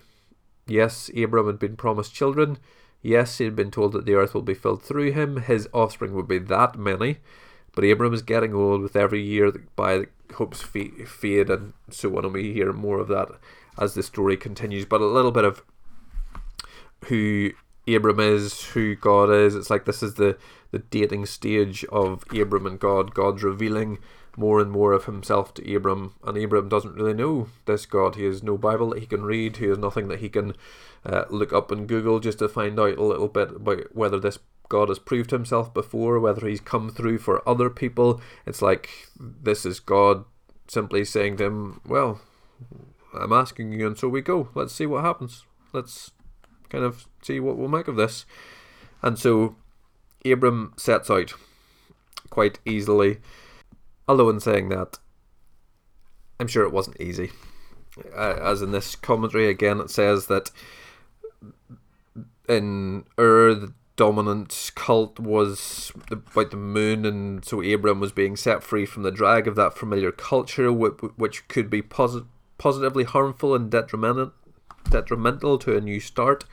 Yes, 0.69 1.11
Abram 1.17 1.47
had 1.47 1.59
been 1.59 1.77
promised 1.77 2.15
children. 2.15 2.59
Yes, 3.03 3.39
he 3.39 3.45
had 3.45 3.57
been 3.57 3.71
told 3.71 3.93
that 3.93 4.05
the 4.05 4.15
earth 4.15 4.35
will 4.35 4.43
be 4.43 4.55
filled 4.55 4.83
through 4.83 5.13
him. 5.13 5.39
His 5.39 5.69
offspring 5.73 6.15
would 6.15 6.29
be 6.29 6.39
that 6.39 6.79
many. 6.79 7.19
But 7.75 7.85
Abram 7.85 8.15
is 8.15 8.23
getting 8.23 8.55
old 8.55 8.81
with 8.81 8.97
every 8.97 9.23
year 9.23 9.53
by 9.77 9.99
the 9.99 10.09
hopes 10.35 10.63
fade 10.63 11.51
and 11.51 11.73
so 11.91 12.17
on. 12.17 12.25
And 12.25 12.35
we 12.35 12.53
hear 12.53 12.73
more 12.73 12.99
of 12.99 13.09
that 13.09 13.29
as 13.79 13.95
the 13.95 14.03
story 14.03 14.37
continues. 14.37 14.87
But 14.87 15.01
a 15.01 15.07
little 15.07 15.31
bit 15.31 15.45
of 15.45 15.63
who 17.05 17.51
Abram 17.89 18.21
is, 18.21 18.65
who 18.69 18.95
God 18.95 19.31
is. 19.31 19.55
It's 19.55 19.71
like 19.71 19.85
this 19.85 20.03
is 20.03 20.15
the, 20.15 20.37
the 20.73 20.81
dating 20.81 21.27
stage 21.27 21.85
of 21.87 22.25
Abram 22.33 22.67
and 22.67 22.81
God. 22.81 23.15
God's 23.15 23.43
revealing 23.43 23.99
more 24.37 24.61
and 24.61 24.71
more 24.71 24.93
of 24.93 25.07
himself 25.07 25.55
to 25.55 25.75
Abram, 25.75 26.15
and 26.25 26.37
Abram 26.37 26.69
doesn't 26.69 26.95
really 26.95 27.15
know 27.15 27.49
this 27.65 27.87
God. 27.87 28.17
He 28.17 28.25
has 28.25 28.43
no 28.43 28.59
Bible 28.59 28.91
that 28.91 29.01
he 29.01 29.07
can 29.07 29.25
read. 29.25 29.57
He 29.57 29.67
has 29.67 29.79
nothing 29.79 30.09
that 30.09 30.21
he 30.21 30.29
can 30.29 30.55
uh, 31.05 31.25
look 31.31 31.53
up 31.53 31.73
in 31.73 31.87
Google 31.87 32.21
just 32.21 32.39
to 32.41 32.49
find 32.49 32.79
out 32.79 32.99
a 32.99 33.05
little 33.05 33.29
bit 33.29 33.51
about 33.57 33.95
whether 33.95 34.21
this 34.21 34.39
God 34.69 34.89
has 34.89 34.99
proved 34.99 35.31
himself 35.31 35.73
before, 35.73 36.19
whether 36.19 36.47
he's 36.47 36.61
come 36.61 36.91
through 36.91 37.19
for 37.19 37.49
other 37.49 37.71
people. 37.71 38.21
It's 38.45 38.61
like 38.63 38.91
this 39.19 39.65
is 39.65 39.81
God 39.81 40.25
simply 40.69 41.05
saying 41.05 41.37
to 41.39 41.45
him, 41.45 41.81
Well, 41.87 42.21
I'm 43.15 43.33
asking 43.33 43.73
you, 43.73 43.87
and 43.87 43.97
so 43.97 44.09
we 44.09 44.21
go. 44.21 44.49
Let's 44.55 44.75
see 44.75 44.87
what 44.87 45.05
happens. 45.05 45.45
Let's 45.73 46.11
kind 46.69 46.85
of 46.85 47.07
see 47.23 47.41
what 47.41 47.57
we'll 47.57 47.69
make 47.69 47.89
of 47.89 47.97
this. 47.97 48.27
And 49.03 49.19
so 49.19 49.57
Abram 50.25 50.73
sets 50.77 51.11
out 51.11 51.35
quite 52.31 52.59
easily. 52.65 53.19
Although, 54.09 54.31
in 54.31 54.41
saying 54.41 54.69
that, 54.69 54.99
I'm 56.39 56.47
sure 56.47 56.65
it 56.65 56.73
wasn't 56.73 57.01
easy. 57.01 57.31
Uh, 58.15 58.37
as 58.41 58.63
in 58.63 58.73
this 58.73 58.95
commentary, 58.95 59.49
again, 59.49 59.81
it 59.81 59.91
says 59.91 60.27
that 60.27 60.51
in 62.49 63.05
Ur, 63.19 63.55
the 63.55 63.73
dominant 63.97 64.71
cult 64.75 65.19
was 65.19 65.91
about 66.11 66.51
the 66.51 66.57
moon, 66.57 67.05
and 67.07 67.45
so 67.45 67.63
Abram 67.63 67.99
was 67.99 68.13
being 68.13 68.37
set 68.37 68.63
free 68.63 68.87
from 68.87 69.03
the 69.03 69.11
drag 69.11 69.49
of 69.49 69.57
that 69.57 69.77
familiar 69.77 70.13
culture, 70.13 70.71
which 70.71 71.49
could 71.49 71.71
be 71.71 71.83
posit- 71.83 72.27
positively 72.59 73.05
harmful 73.05 73.55
and 73.55 73.71
detrimental, 73.71 74.33
detrimental 74.87 75.59
to 75.59 75.77
a 75.77 75.81
new 75.81 76.01
start. 76.01 76.45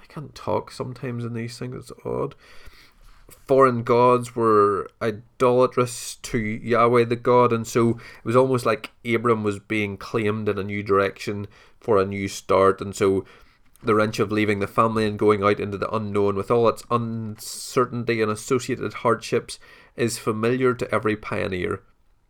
I 0.00 0.06
can't 0.12 0.34
talk 0.34 0.70
sometimes 0.70 1.24
in 1.24 1.34
these 1.34 1.58
things, 1.58 1.76
it's 1.76 1.92
odd. 2.04 2.34
Foreign 3.46 3.82
gods 3.82 4.34
were 4.34 4.88
idolatrous 5.02 6.16
to 6.16 6.38
Yahweh 6.38 7.04
the 7.04 7.16
God, 7.16 7.52
and 7.52 7.66
so 7.66 7.90
it 7.90 8.24
was 8.24 8.36
almost 8.36 8.64
like 8.64 8.90
Abram 9.04 9.42
was 9.42 9.58
being 9.58 9.96
claimed 9.96 10.48
in 10.48 10.58
a 10.58 10.64
new 10.64 10.82
direction 10.82 11.46
for 11.78 11.98
a 11.98 12.06
new 12.06 12.28
start, 12.28 12.80
and 12.80 12.96
so 12.96 13.24
the 13.82 13.94
wrench 13.94 14.18
of 14.18 14.32
leaving 14.32 14.58
the 14.58 14.66
family 14.66 15.06
and 15.06 15.18
going 15.18 15.42
out 15.42 15.60
into 15.60 15.78
the 15.78 15.94
unknown 15.94 16.34
with 16.36 16.50
all 16.50 16.68
its 16.68 16.82
uncertainty 16.90 18.20
and 18.20 18.30
associated 18.30 18.92
hardships 18.94 19.58
is 19.94 20.18
familiar 20.18 20.74
to 20.74 20.92
every 20.92 21.16
pioneer. 21.16 21.82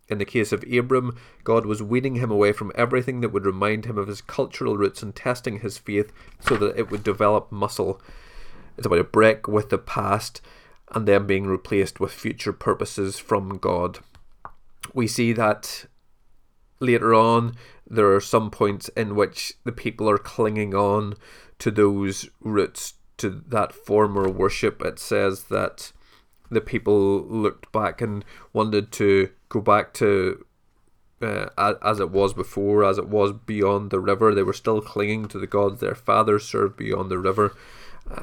In 0.09 0.19
the 0.19 0.25
case 0.25 0.53
of 0.53 0.65
Abram, 0.73 1.17
God 1.45 1.67
was 1.67 1.83
weaning 1.83 2.15
him 2.15 2.31
away 2.31 2.53
from 2.53 2.73
everything 2.75 3.21
that 3.21 3.29
would 3.29 3.45
remind 3.45 3.85
him 3.85 3.99
of 3.99 4.09
his 4.09 4.23
cultural 4.23 4.77
roots 4.77 5.03
and 5.03 5.15
testing 5.15 5.61
his 5.61 5.77
faith 5.77 6.13
so 6.41 6.57
that 6.57 6.79
it 6.79 6.91
would 6.91 7.03
develop 7.03 7.53
muscle. 7.53 8.01
It's 8.77 8.87
about 8.87 9.01
a 9.01 9.05
break 9.05 9.47
with 9.47 9.69
the 9.69 9.79
past 9.79 10.41
and 10.93 11.07
then 11.07 11.27
being 11.27 11.47
replaced 11.47 12.01
with 12.01 12.13
future 12.13 12.53
purposes 12.53 13.19
from 13.19 13.59
God. 13.59 13.99
We 14.95 15.07
see 15.07 15.33
that 15.35 15.85
later 16.81 17.13
on 17.13 17.57
there 17.87 18.15
are 18.15 18.21
some 18.21 18.51
points 18.51 18.89
in 18.91 19.15
which 19.15 19.55
the 19.65 19.73
people 19.73 20.09
are 20.09 20.19
clinging 20.19 20.75
on 20.75 21.15
to 21.59 21.71
those 21.71 22.29
roots, 22.41 22.95
to 23.19 23.43
that 23.49 23.73
former 23.75 24.29
worship. 24.29 24.81
It 24.83 24.99
says 24.99 25.45
that 25.45 25.93
the 26.51 26.61
people 26.61 27.23
looked 27.27 27.71
back 27.73 28.01
and 28.01 28.25
wanted 28.53 28.93
to 28.93 29.31
go 29.49 29.61
back 29.61 29.93
to 29.95 30.45
uh, 31.21 31.75
as 31.83 32.01
it 32.01 32.11
was 32.11 32.33
before, 32.33 32.85
as 32.85 32.99
it 32.99 33.09
was 33.09 33.33
beyond 33.33 33.91
the 33.91 34.01
river. 34.01 34.35
They 34.35 34.43
were 34.43 34.53
still 34.53 34.81
clinging 34.81 35.27
to 35.29 35.39
the 35.39 35.47
gods 35.47 35.81
their 35.81 35.95
fathers 35.95 36.45
served 36.45 36.77
beyond 36.77 37.11
the 37.11 37.19
river. 37.19 37.57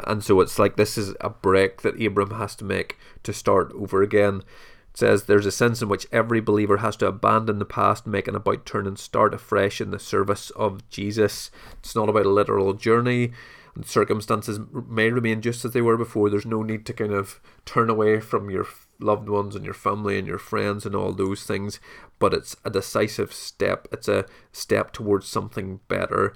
And 0.05 0.23
so 0.23 0.39
it's 0.41 0.57
like 0.57 0.77
this 0.77 0.97
is 0.97 1.13
a 1.21 1.29
break 1.29 1.81
that 1.81 2.01
Abram 2.01 2.31
has 2.31 2.55
to 2.55 2.65
make 2.65 2.97
to 3.23 3.33
start 3.33 3.71
over 3.75 4.01
again 4.01 4.43
It 4.91 4.97
says 4.97 5.23
there's 5.23 5.45
a 5.45 5.51
sense 5.51 5.81
in 5.81 5.89
which 5.89 6.07
every 6.11 6.39
believer 6.39 6.77
has 6.77 6.95
to 6.97 7.07
abandon 7.07 7.59
the 7.59 7.65
past, 7.65 8.07
make 8.07 8.27
an 8.27 8.35
about 8.35 8.65
turn, 8.65 8.87
and 8.87 8.97
start 8.97 9.33
afresh 9.33 9.81
in 9.81 9.91
the 9.91 9.99
service 9.99 10.49
of 10.51 10.89
Jesus. 10.89 11.51
It's 11.79 11.95
not 11.95 12.09
about 12.09 12.25
a 12.25 12.29
literal 12.29 12.73
journey. 12.73 13.31
And 13.75 13.85
circumstances 13.85 14.57
may 14.71 15.11
remain 15.11 15.41
just 15.41 15.65
as 15.65 15.73
they 15.73 15.81
were 15.81 15.97
before. 15.97 16.29
There's 16.29 16.45
no 16.45 16.63
need 16.63 16.85
to 16.85 16.93
kind 16.93 17.11
of 17.11 17.41
turn 17.65 17.89
away 17.89 18.21
from 18.21 18.49
your 18.49 18.65
loved 18.99 19.29
ones 19.29 19.55
and 19.55 19.65
your 19.65 19.73
family 19.73 20.17
and 20.17 20.27
your 20.27 20.37
friends 20.37 20.85
and 20.85 20.95
all 20.95 21.11
those 21.11 21.43
things. 21.43 21.79
But 22.19 22.33
it's 22.33 22.55
a 22.63 22.69
decisive 22.69 23.33
step. 23.33 23.87
It's 23.91 24.07
a 24.07 24.25
step 24.51 24.91
towards 24.91 25.27
something 25.27 25.79
better 25.87 26.33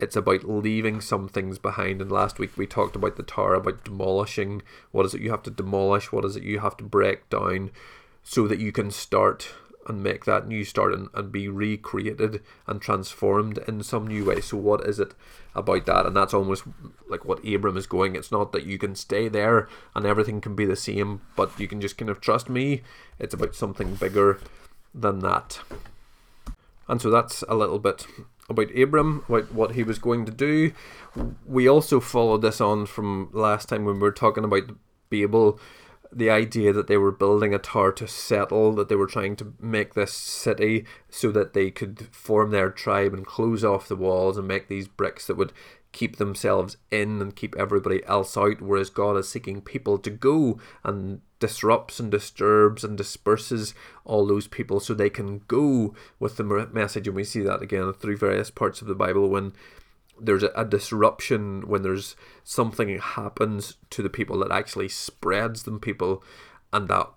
it's 0.00 0.16
about 0.16 0.48
leaving 0.48 1.00
some 1.00 1.28
things 1.28 1.58
behind. 1.58 2.00
And 2.00 2.10
last 2.10 2.38
week 2.38 2.56
we 2.56 2.66
talked 2.66 2.96
about 2.96 3.16
the 3.16 3.22
tower, 3.22 3.54
about 3.54 3.84
demolishing. 3.84 4.62
What 4.92 5.06
is 5.06 5.14
it 5.14 5.20
you 5.20 5.30
have 5.30 5.42
to 5.44 5.50
demolish? 5.50 6.10
What 6.10 6.24
is 6.24 6.36
it 6.36 6.42
you 6.42 6.60
have 6.60 6.76
to 6.78 6.84
break 6.84 7.28
down 7.28 7.70
so 8.22 8.48
that 8.48 8.58
you 8.58 8.72
can 8.72 8.90
start 8.90 9.50
and 9.90 10.02
make 10.02 10.24
that 10.24 10.46
new 10.46 10.64
start 10.64 10.94
and, 10.94 11.08
and 11.12 11.32
be 11.32 11.48
recreated 11.48 12.40
and 12.66 12.80
transformed 12.80 13.58
in 13.66 13.82
some 13.82 14.06
new 14.06 14.24
way. 14.24 14.40
So, 14.40 14.56
what 14.56 14.86
is 14.86 15.00
it 15.00 15.14
about 15.54 15.84
that? 15.86 16.06
And 16.06 16.16
that's 16.16 16.32
almost 16.32 16.64
like 17.08 17.24
what 17.24 17.46
Abram 17.46 17.76
is 17.76 17.86
going. 17.86 18.14
It's 18.16 18.32
not 18.32 18.52
that 18.52 18.64
you 18.64 18.78
can 18.78 18.94
stay 18.94 19.28
there 19.28 19.68
and 19.94 20.06
everything 20.06 20.40
can 20.40 20.54
be 20.54 20.64
the 20.64 20.76
same, 20.76 21.20
but 21.36 21.58
you 21.58 21.68
can 21.68 21.80
just 21.80 21.98
kind 21.98 22.08
of 22.08 22.20
trust 22.20 22.48
me. 22.48 22.82
It's 23.18 23.34
about 23.34 23.54
something 23.54 23.96
bigger 23.96 24.40
than 24.94 25.18
that. 25.18 25.60
And 26.88 27.02
so 27.02 27.10
that's 27.10 27.42
a 27.48 27.54
little 27.54 27.78
bit 27.78 28.06
about 28.48 28.76
Abram, 28.76 29.24
about 29.28 29.52
what 29.52 29.74
he 29.74 29.82
was 29.82 29.98
going 29.98 30.24
to 30.26 30.32
do. 30.32 30.72
We 31.46 31.68
also 31.68 32.00
followed 32.00 32.42
this 32.42 32.60
on 32.60 32.86
from 32.86 33.30
last 33.32 33.68
time 33.68 33.84
when 33.84 33.96
we 33.96 34.00
were 34.02 34.12
talking 34.12 34.44
about 34.44 34.70
Babel, 35.08 35.58
the 36.12 36.30
idea 36.30 36.72
that 36.72 36.86
they 36.86 36.96
were 36.96 37.12
building 37.12 37.54
a 37.54 37.58
tower 37.58 37.92
to 37.92 38.08
settle, 38.08 38.72
that 38.72 38.88
they 38.88 38.96
were 38.96 39.06
trying 39.06 39.36
to 39.36 39.54
make 39.60 39.94
this 39.94 40.12
city 40.12 40.84
so 41.08 41.30
that 41.30 41.52
they 41.52 41.70
could 41.70 42.08
form 42.10 42.50
their 42.50 42.70
tribe 42.70 43.14
and 43.14 43.24
close 43.24 43.64
off 43.64 43.88
the 43.88 43.96
walls 43.96 44.36
and 44.36 44.48
make 44.48 44.68
these 44.68 44.88
bricks 44.88 45.26
that 45.26 45.36
would 45.36 45.52
keep 45.92 46.16
themselves 46.16 46.76
in 46.90 47.20
and 47.20 47.36
keep 47.36 47.56
everybody 47.56 48.04
else 48.06 48.36
out, 48.36 48.60
whereas 48.60 48.90
God 48.90 49.16
is 49.16 49.28
seeking 49.28 49.60
people 49.60 49.98
to 49.98 50.10
go 50.10 50.58
and 50.84 51.20
disrupts 51.40 51.98
and 51.98 52.10
disturbs 52.10 52.84
and 52.84 52.96
disperses 52.96 53.74
all 54.04 54.26
those 54.26 54.46
people 54.46 54.78
so 54.78 54.94
they 54.94 55.10
can 55.10 55.42
go 55.48 55.94
with 56.18 56.36
the 56.36 56.44
message. 56.44 57.06
And 57.06 57.16
we 57.16 57.24
see 57.24 57.40
that 57.40 57.62
again 57.62 57.92
through 57.92 58.18
various 58.18 58.50
parts 58.50 58.82
of 58.82 58.88
the 58.88 58.94
Bible 58.94 59.28
when 59.28 59.52
there's 60.20 60.42
a, 60.42 60.50
a 60.56 60.64
disruption, 60.64 61.66
when 61.66 61.82
there's 61.82 62.16
something 62.44 62.98
happens 62.98 63.76
to 63.90 64.02
the 64.02 64.10
people 64.10 64.38
that 64.40 64.52
actually 64.52 64.88
spreads 64.88 65.62
them 65.64 65.80
people, 65.80 66.22
and 66.72 66.88
that 66.88 67.08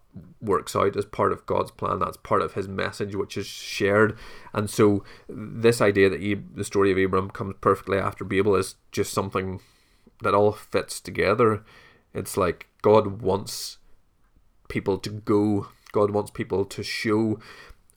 works 0.41 0.75
out 0.75 0.95
as 0.95 1.05
part 1.05 1.31
of 1.31 1.45
God's 1.45 1.71
plan. 1.71 1.99
That's 1.99 2.17
part 2.17 2.41
of 2.41 2.53
His 2.53 2.67
message, 2.67 3.15
which 3.15 3.37
is 3.37 3.45
shared. 3.45 4.17
And 4.53 4.69
so, 4.69 5.03
this 5.27 5.81
idea 5.81 6.09
that 6.09 6.21
he, 6.21 6.33
the 6.35 6.63
story 6.63 6.91
of 6.91 6.97
Abram 6.97 7.29
comes 7.29 7.55
perfectly 7.61 7.97
after 7.97 8.23
Babel 8.23 8.55
is 8.55 8.75
just 8.91 9.13
something 9.13 9.59
that 10.21 10.33
all 10.33 10.51
fits 10.51 10.99
together. 10.99 11.63
It's 12.13 12.37
like 12.37 12.67
God 12.81 13.21
wants 13.21 13.77
people 14.69 14.97
to 14.99 15.09
go. 15.09 15.67
God 15.91 16.11
wants 16.11 16.31
people 16.31 16.65
to 16.65 16.83
show, 16.83 17.39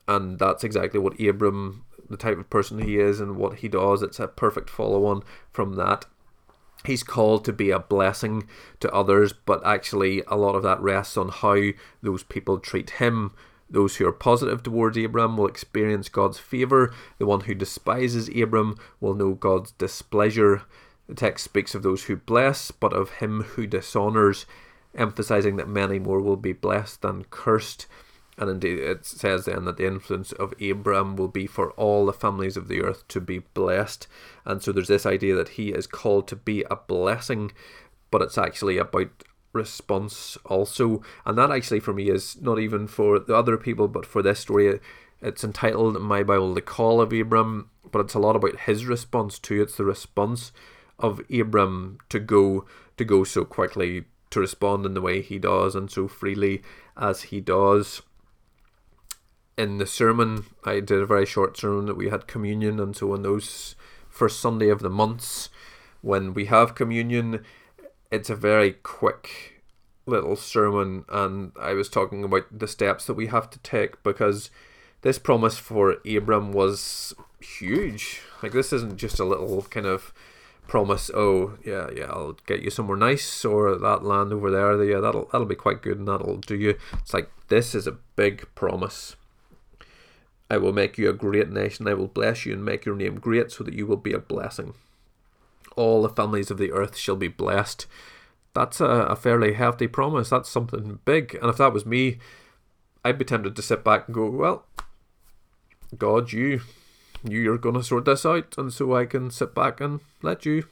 and 0.06 0.38
that's 0.38 0.64
exactly 0.64 1.00
what 1.00 1.18
Abram, 1.20 1.85
the 2.08 2.16
type 2.16 2.38
of 2.38 2.50
person 2.50 2.80
he 2.80 2.98
is, 2.98 3.20
and 3.20 3.36
what 3.36 3.58
he 3.58 3.68
does. 3.68 4.02
It's 4.02 4.20
a 4.20 4.28
perfect 4.28 4.70
follow-on 4.70 5.22
from 5.50 5.74
that. 5.74 6.06
He's 6.84 7.02
called 7.02 7.44
to 7.46 7.52
be 7.52 7.70
a 7.70 7.78
blessing 7.78 8.46
to 8.80 8.92
others, 8.92 9.32
but 9.32 9.64
actually, 9.66 10.22
a 10.28 10.36
lot 10.36 10.54
of 10.54 10.62
that 10.62 10.80
rests 10.80 11.16
on 11.16 11.30
how 11.30 11.70
those 12.02 12.22
people 12.22 12.58
treat 12.58 12.90
him. 12.90 13.32
Those 13.68 13.96
who 13.96 14.06
are 14.06 14.12
positive 14.12 14.62
towards 14.62 14.96
Abram 14.96 15.36
will 15.36 15.48
experience 15.48 16.08
God's 16.08 16.38
favour. 16.38 16.94
The 17.18 17.26
one 17.26 17.40
who 17.40 17.54
despises 17.54 18.28
Abram 18.28 18.76
will 19.00 19.14
know 19.14 19.34
God's 19.34 19.72
displeasure. 19.72 20.62
The 21.08 21.14
text 21.14 21.44
speaks 21.44 21.74
of 21.74 21.82
those 21.82 22.04
who 22.04 22.16
bless, 22.16 22.70
but 22.70 22.92
of 22.92 23.10
him 23.14 23.42
who 23.42 23.66
dishonours 23.66 24.46
emphasizing 24.94 25.56
that 25.56 25.68
many 25.68 25.98
more 25.98 26.20
will 26.20 26.36
be 26.36 26.52
blessed 26.52 27.02
than 27.02 27.24
cursed. 27.30 27.86
And 28.38 28.50
indeed, 28.50 28.78
it 28.78 29.06
says 29.06 29.46
then 29.46 29.64
that 29.64 29.78
the 29.78 29.86
influence 29.86 30.32
of 30.32 30.52
Abram 30.60 31.16
will 31.16 31.28
be 31.28 31.46
for 31.46 31.70
all 31.72 32.04
the 32.04 32.12
families 32.12 32.56
of 32.56 32.68
the 32.68 32.82
earth 32.82 33.08
to 33.08 33.20
be 33.20 33.38
blessed. 33.38 34.06
And 34.44 34.62
so 34.62 34.72
there's 34.72 34.88
this 34.88 35.06
idea 35.06 35.34
that 35.36 35.50
he 35.50 35.70
is 35.70 35.86
called 35.86 36.28
to 36.28 36.36
be 36.36 36.62
a 36.70 36.76
blessing, 36.76 37.52
but 38.10 38.20
it's 38.20 38.36
actually 38.36 38.76
about 38.76 39.08
response 39.54 40.36
also. 40.44 41.02
And 41.24 41.38
that 41.38 41.50
actually, 41.50 41.80
for 41.80 41.94
me, 41.94 42.10
is 42.10 42.40
not 42.40 42.58
even 42.58 42.86
for 42.86 43.18
the 43.18 43.34
other 43.34 43.56
people, 43.56 43.88
but 43.88 44.04
for 44.04 44.20
this 44.20 44.40
story. 44.40 44.80
It's 45.22 45.42
entitled 45.42 46.00
my 46.02 46.22
Bible, 46.22 46.52
The 46.52 46.60
Call 46.60 47.00
of 47.00 47.12
Abram, 47.14 47.70
but 47.90 48.00
it's 48.00 48.14
a 48.14 48.18
lot 48.18 48.36
about 48.36 48.60
his 48.60 48.84
response 48.84 49.38
too. 49.38 49.62
It's 49.62 49.78
the 49.78 49.84
response 49.84 50.52
of 50.98 51.22
Abram 51.32 51.98
to 52.10 52.20
go 52.20 52.66
to 52.98 53.04
go 53.04 53.24
so 53.24 53.44
quickly, 53.44 54.04
to 54.30 54.40
respond 54.40 54.84
in 54.84 54.92
the 54.92 55.00
way 55.00 55.22
he 55.22 55.38
does 55.38 55.74
and 55.74 55.90
so 55.90 56.06
freely 56.06 56.62
as 56.96 57.22
he 57.24 57.40
does 57.40 58.02
in 59.56 59.78
the 59.78 59.86
sermon, 59.86 60.44
I 60.64 60.80
did 60.80 61.00
a 61.00 61.06
very 61.06 61.26
short 61.26 61.56
sermon 61.56 61.86
that 61.86 61.96
we 61.96 62.10
had 62.10 62.26
communion, 62.26 62.78
and 62.78 62.96
so 62.96 63.12
on 63.12 63.22
those 63.22 63.74
first 64.08 64.40
Sunday 64.40 64.68
of 64.68 64.80
the 64.80 64.90
months, 64.90 65.48
when 66.02 66.34
we 66.34 66.46
have 66.46 66.74
communion, 66.74 67.44
it's 68.10 68.30
a 68.30 68.36
very 68.36 68.72
quick 68.72 69.62
little 70.06 70.36
sermon, 70.36 71.04
and 71.08 71.52
I 71.60 71.72
was 71.72 71.88
talking 71.88 72.22
about 72.22 72.46
the 72.56 72.68
steps 72.68 73.06
that 73.06 73.14
we 73.14 73.26
have 73.28 73.50
to 73.50 73.58
take 73.60 74.02
because 74.02 74.50
this 75.02 75.18
promise 75.18 75.58
for 75.58 75.96
Abram 76.06 76.52
was 76.52 77.14
huge. 77.40 78.20
Like 78.42 78.52
this 78.52 78.72
isn't 78.72 78.98
just 78.98 79.18
a 79.18 79.24
little 79.24 79.62
kind 79.62 79.86
of 79.86 80.12
promise. 80.68 81.10
Oh 81.14 81.58
yeah, 81.64 81.88
yeah, 81.94 82.06
I'll 82.06 82.36
get 82.46 82.62
you 82.62 82.70
somewhere 82.70 82.96
nice 82.96 83.44
or 83.44 83.76
that 83.76 84.04
land 84.04 84.32
over 84.32 84.50
there. 84.50 84.82
Yeah, 84.84 85.00
that'll 85.00 85.26
that'll 85.26 85.46
be 85.46 85.54
quite 85.54 85.82
good 85.82 85.98
and 85.98 86.08
that'll 86.08 86.38
do 86.38 86.56
you. 86.56 86.78
It's 86.94 87.14
like 87.14 87.30
this 87.48 87.74
is 87.74 87.86
a 87.86 87.98
big 88.16 88.46
promise 88.54 89.16
I 90.50 90.58
will 90.58 90.72
make 90.72 90.96
you 90.96 91.08
a 91.08 91.14
great 91.14 91.50
nation. 91.50 91.88
I 91.88 91.94
will 91.94 92.06
bless 92.06 92.46
you 92.46 92.52
and 92.52 92.64
make 92.64 92.84
your 92.84 92.94
name 92.94 93.18
great 93.18 93.50
so 93.50 93.64
that 93.64 93.74
you 93.74 93.86
will 93.86 93.96
be 93.96 94.12
a 94.12 94.18
blessing. 94.18 94.74
All 95.74 96.02
the 96.02 96.08
families 96.08 96.50
of 96.50 96.58
the 96.58 96.72
earth 96.72 96.96
shall 96.96 97.16
be 97.16 97.28
blessed. 97.28 97.86
That's 98.54 98.80
a, 98.80 98.84
a 98.84 99.16
fairly 99.16 99.54
hefty 99.54 99.86
promise. 99.86 100.30
That's 100.30 100.48
something 100.48 101.00
big. 101.04 101.36
And 101.40 101.50
if 101.50 101.58
that 101.58 101.72
was 101.72 101.84
me, 101.84 102.18
I'd 103.04 103.18
be 103.18 103.24
tempted 103.24 103.54
to 103.56 103.62
sit 103.62 103.84
back 103.84 104.06
and 104.06 104.14
go, 104.14 104.30
well, 104.30 104.64
God, 105.98 106.32
you, 106.32 106.62
you're 107.22 107.58
going 107.58 107.74
to 107.74 107.82
sort 107.82 108.04
this 108.04 108.24
out. 108.24 108.56
And 108.56 108.72
so 108.72 108.94
I 108.96 109.04
can 109.04 109.30
sit 109.30 109.54
back 109.54 109.80
and 109.80 110.00
let 110.22 110.46
you. 110.46 110.66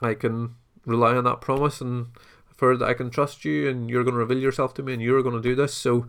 I 0.00 0.14
can 0.14 0.54
rely 0.86 1.16
on 1.16 1.24
that 1.24 1.40
promise 1.40 1.80
and 1.80 2.08
for 2.56 2.76
that 2.76 2.88
I 2.88 2.94
can 2.94 3.10
trust 3.10 3.44
you 3.44 3.68
and 3.68 3.90
you're 3.90 4.04
going 4.04 4.14
to 4.14 4.18
reveal 4.18 4.38
yourself 4.38 4.74
to 4.74 4.82
me 4.82 4.92
and 4.92 5.02
you're 5.02 5.22
going 5.22 5.34
to 5.34 5.40
do 5.40 5.54
this. 5.54 5.74
So 5.74 6.06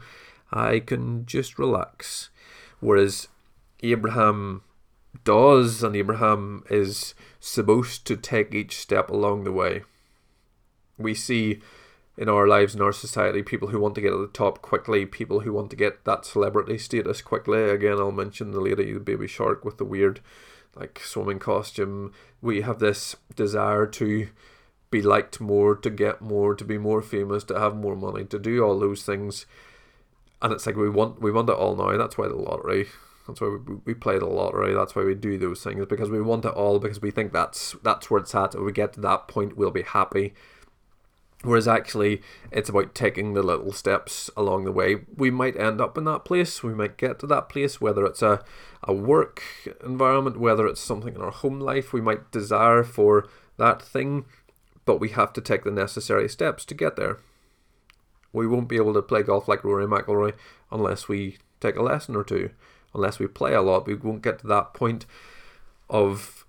I 0.51 0.79
can 0.79 1.25
just 1.25 1.57
relax. 1.59 2.29
Whereas 2.79 3.27
Abraham 3.81 4.61
does, 5.23 5.83
and 5.83 5.95
Abraham 5.95 6.63
is 6.69 7.15
supposed 7.39 8.05
to 8.07 8.15
take 8.15 8.53
each 8.53 8.77
step 8.77 9.09
along 9.09 9.43
the 9.43 9.51
way. 9.51 9.83
We 10.97 11.13
see 11.13 11.61
in 12.17 12.29
our 12.29 12.47
lives, 12.47 12.75
in 12.75 12.81
our 12.81 12.93
society, 12.93 13.43
people 13.43 13.69
who 13.69 13.79
want 13.79 13.95
to 13.95 14.01
get 14.01 14.13
at 14.13 14.19
the 14.19 14.27
top 14.27 14.61
quickly, 14.61 15.05
people 15.05 15.41
who 15.41 15.51
want 15.51 15.69
to 15.69 15.75
get 15.75 16.05
that 16.05 16.25
celebrity 16.25 16.77
status 16.77 17.21
quickly. 17.21 17.69
Again, 17.69 17.97
I'll 17.99 18.11
mention 18.11 18.51
the 18.51 18.61
lady, 18.61 18.93
the 18.93 18.99
baby 18.99 19.27
shark 19.27 19.65
with 19.65 19.77
the 19.77 19.85
weird, 19.85 20.21
like, 20.75 21.01
swimming 21.03 21.39
costume. 21.39 22.13
We 22.41 22.61
have 22.61 22.79
this 22.79 23.17
desire 23.35 23.85
to 23.87 24.29
be 24.91 25.01
liked 25.01 25.41
more, 25.41 25.75
to 25.75 25.89
get 25.89 26.21
more, 26.21 26.55
to 26.55 26.63
be 26.63 26.77
more 26.77 27.01
famous, 27.01 27.43
to 27.45 27.59
have 27.59 27.75
more 27.75 27.97
money, 27.97 28.23
to 28.25 28.39
do 28.39 28.63
all 28.63 28.79
those 28.79 29.03
things 29.03 29.45
and 30.41 30.53
it's 30.53 30.65
like 30.65 30.75
we 30.75 30.89
want 30.89 31.21
we 31.21 31.31
want 31.31 31.49
it 31.49 31.53
all 31.53 31.75
now. 31.75 31.97
That's 31.97 32.17
why 32.17 32.27
the 32.27 32.35
lottery. 32.35 32.87
That's 33.27 33.41
why 33.41 33.57
we, 33.67 33.75
we 33.85 33.93
play 33.93 34.19
the 34.19 34.27
lottery. 34.27 34.73
That's 34.73 34.95
why 34.95 35.03
we 35.03 35.15
do 35.15 35.37
those 35.37 35.63
things 35.63 35.85
because 35.87 36.09
we 36.09 36.21
want 36.21 36.45
it 36.45 36.53
all 36.53 36.79
because 36.79 37.01
we 37.01 37.11
think 37.11 37.33
that's 37.33 37.75
that's 37.83 38.09
where 38.09 38.21
it's 38.21 38.35
at. 38.35 38.55
If 38.55 38.61
we 38.61 38.71
get 38.71 38.93
to 38.93 39.01
that 39.01 39.27
point, 39.27 39.57
we'll 39.57 39.71
be 39.71 39.81
happy. 39.81 40.33
Whereas 41.41 41.67
actually, 41.67 42.21
it's 42.51 42.69
about 42.69 42.95
taking 42.95 43.33
the 43.33 43.43
little 43.43 43.71
steps 43.71 44.31
along 44.35 44.65
the 44.65 44.71
way. 44.71 45.01
We 45.15 45.29
might 45.29 45.55
end 45.55 45.79
up 45.79 45.95
in 45.95 46.03
that 46.05 46.25
place. 46.25 46.63
We 46.63 46.73
might 46.73 46.97
get 46.97 47.19
to 47.19 47.27
that 47.27 47.49
place, 47.49 47.79
whether 47.79 48.03
it's 48.05 48.23
a, 48.23 48.43
a 48.83 48.93
work 48.93 49.43
environment, 49.83 50.39
whether 50.39 50.65
it's 50.65 50.81
something 50.81 51.13
in 51.13 51.21
our 51.21 51.31
home 51.31 51.59
life. 51.59 51.93
We 51.93 52.01
might 52.01 52.31
desire 52.31 52.83
for 52.83 53.27
that 53.57 53.79
thing, 53.79 54.25
but 54.85 54.99
we 54.99 55.09
have 55.09 55.33
to 55.33 55.41
take 55.41 55.63
the 55.63 55.71
necessary 55.71 56.27
steps 56.29 56.65
to 56.65 56.73
get 56.73 56.95
there. 56.95 57.19
We 58.35 58.47
won't 58.47 58.67
be 58.67 58.75
able 58.75 58.93
to 58.93 59.01
play 59.01 59.23
golf 59.23 59.47
like 59.47 59.63
Rory 59.63 59.85
McIlroy 59.85 60.33
unless 60.71 61.07
we 61.07 61.37
take 61.59 61.75
a 61.75 61.83
lesson 61.83 62.15
or 62.15 62.23
two. 62.23 62.51
Unless 62.93 63.19
we 63.19 63.27
play 63.27 63.53
a 63.53 63.61
lot, 63.61 63.87
we 63.87 63.95
won't 63.95 64.21
get 64.21 64.39
to 64.39 64.47
that 64.47 64.73
point 64.73 65.05
of 65.89 66.45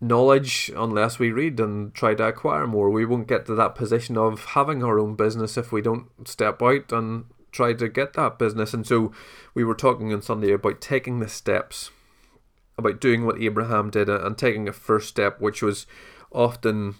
knowledge 0.00 0.70
unless 0.74 1.18
we 1.18 1.30
read 1.30 1.60
and 1.60 1.94
try 1.94 2.14
to 2.14 2.28
acquire 2.28 2.66
more. 2.66 2.90
We 2.90 3.04
won't 3.04 3.28
get 3.28 3.46
to 3.46 3.54
that 3.54 3.74
position 3.74 4.16
of 4.16 4.44
having 4.46 4.82
our 4.82 4.98
own 4.98 5.14
business 5.14 5.56
if 5.56 5.70
we 5.70 5.82
don't 5.82 6.08
step 6.26 6.62
out 6.62 6.90
and 6.90 7.26
try 7.52 7.72
to 7.74 7.88
get 7.88 8.14
that 8.14 8.38
business. 8.38 8.72
And 8.72 8.86
so 8.86 9.12
we 9.54 9.64
were 9.64 9.74
talking 9.74 10.12
on 10.12 10.22
Sunday 10.22 10.52
about 10.52 10.80
taking 10.80 11.20
the 11.20 11.28
steps, 11.28 11.90
about 12.78 13.00
doing 13.00 13.26
what 13.26 13.40
Abraham 13.40 13.90
did 13.90 14.08
and 14.08 14.36
taking 14.38 14.68
a 14.68 14.72
first 14.72 15.08
step, 15.08 15.40
which 15.40 15.62
was 15.62 15.86
often 16.32 16.94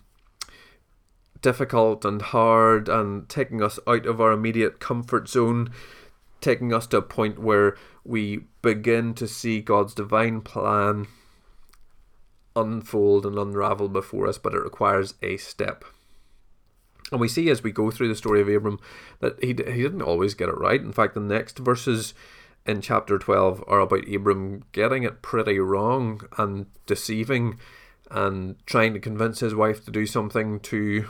difficult 1.42 2.05
and 2.05 2.22
hard 2.22 2.88
and 2.88 3.29
taking 3.29 3.62
us 3.62 3.79
out 3.87 4.07
of 4.07 4.20
our 4.20 4.33
immediate 4.33 4.81
comfort 4.81 5.29
zone, 5.29 5.70
taking 6.40 6.72
us 6.72 6.87
to 6.88 6.98
a 6.98 7.03
point 7.03 7.38
where 7.38 7.76
we 8.05 8.44
begin 8.62 9.14
to 9.14 9.26
see 9.26 9.61
God's 9.61 9.94
divine 9.94 10.40
plan 10.40 11.07
unfold 12.57 13.24
and 13.26 13.38
unravel 13.38 13.88
before 13.88 14.26
us, 14.26 14.38
but 14.38 14.55
it 14.55 14.62
requires 14.62 15.14
a 15.22 15.37
step. 15.37 15.85
And 17.12 17.20
we 17.20 17.29
see 17.29 17.50
as 17.50 17.62
we 17.62 17.72
go 17.72 17.90
through 17.90 18.09
the 18.09 18.14
story 18.14 18.40
of 18.40 18.48
Abram 18.48 18.79
that 19.20 19.42
he, 19.42 19.48
he 19.48 19.55
didn't 19.55 20.03
always 20.03 20.35
get 20.35 20.48
it 20.48 20.59
right. 20.59 20.81
In 20.81 20.92
fact, 20.92 21.14
the 21.14 21.20
next 21.20 21.59
verses 21.59 22.14
in 22.66 22.81
chapter 22.81 23.18
12 23.18 23.64
are 23.66 23.81
about 23.81 24.12
Abram 24.12 24.64
getting 24.72 25.03
it 25.03 25.22
pretty 25.22 25.59
wrong 25.59 26.22
and 26.38 26.66
deceiving 26.87 27.59
and 28.11 28.57
trying 28.66 28.92
to 28.92 29.00
convince 29.00 29.40
his 29.40 29.55
wife 29.55 29.85
to 29.85 29.90
do 29.90 30.07
something 30.07 30.61
to 30.61 31.09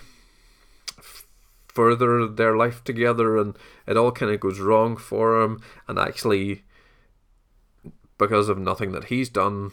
further 1.80 2.28
their 2.28 2.54
life 2.58 2.84
together, 2.84 3.38
and 3.38 3.56
it 3.86 3.96
all 3.96 4.12
kind 4.12 4.30
of 4.30 4.38
goes 4.38 4.60
wrong 4.60 4.98
for 4.98 5.40
him. 5.40 5.62
And 5.88 5.98
actually, 5.98 6.64
because 8.18 8.50
of 8.50 8.58
nothing 8.58 8.92
that 8.92 9.04
he's 9.04 9.30
done, 9.30 9.70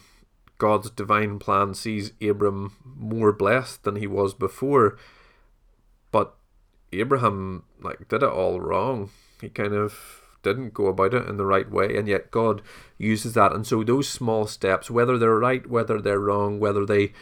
God's 0.56 0.88
divine 0.88 1.38
plan 1.38 1.74
sees 1.74 2.12
Abram 2.22 2.76
more 2.82 3.30
blessed 3.30 3.84
than 3.84 3.96
he 3.96 4.06
was 4.06 4.32
before. 4.32 4.96
But 6.10 6.34
Abraham 6.94 7.64
like 7.82 8.08
did 8.08 8.22
it 8.22 8.30
all 8.30 8.58
wrong. 8.58 9.10
He 9.42 9.50
kind 9.50 9.74
of 9.74 10.22
didn't 10.42 10.72
go 10.72 10.86
about 10.86 11.12
it 11.12 11.28
in 11.28 11.36
the 11.36 11.44
right 11.44 11.70
way, 11.70 11.94
and 11.94 12.08
yet 12.08 12.30
God 12.30 12.62
uses 12.96 13.34
that. 13.34 13.52
And 13.52 13.66
so 13.66 13.84
those 13.84 14.08
small 14.08 14.46
steps, 14.46 14.90
whether 14.90 15.18
they're 15.18 15.38
right, 15.38 15.68
whether 15.68 16.00
they're 16.00 16.18
wrong, 16.18 16.58
whether 16.58 16.86
they 16.86 17.12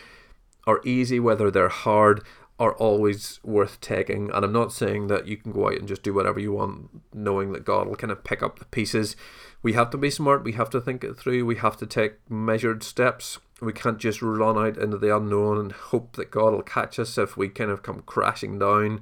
are 0.65 0.81
easy, 0.85 1.19
whether 1.19 1.51
they're 1.51 1.71
hard, 1.71 2.23
are 2.59 2.75
always 2.75 3.39
worth 3.45 3.81
taking. 3.81 4.31
And 4.31 4.45
I'm 4.45 4.53
not 4.53 4.73
saying 4.73 5.09
that 5.09 5.27
you 5.27 5.37
can 5.37 5.53
go 5.53 5.67
out 5.67 5.79
and 5.79 5.89
just 5.89 6.03
do 6.03 6.15
whatever 6.15 6.41
you 6.41 6.53
want, 6.53 7.03
knowing 7.13 7.53
that 7.53 7.65
God 7.65 7.87
will 7.87 7.97
kind 7.97 8.11
of 8.11 8.25
pick 8.25 8.43
up 8.43 8.59
the 8.59 8.65
pieces. 8.67 9.15
We 9.63 9.75
have 9.75 9.91
to 9.91 9.99
be 9.99 10.11
smart, 10.11 10.45
we 10.45 10.53
have 10.53 10.71
to 10.71 10.81
think 10.81 11.05
it 11.05 11.19
through, 11.19 11.45
we 11.45 11.57
have 11.57 11.77
to 11.79 11.87
take 11.87 12.15
measured 12.31 12.83
steps. 12.83 13.39
We 13.61 13.73
can't 13.73 13.99
just 13.99 14.21
run 14.23 14.59
out 14.59 14.77
into 14.77 14.99
the 14.99 15.15
unknown 15.17 15.59
and 15.59 15.73
hope 15.73 16.17
that 16.17 16.31
God 16.31 16.53
will 16.53 16.63
catch 16.63 16.99
us 16.99 17.17
if 17.17 17.37
we 17.37 17.49
kind 17.49 17.71
of 17.71 17.83
come 17.83 18.03
crashing 18.05 18.59
down. 18.59 19.01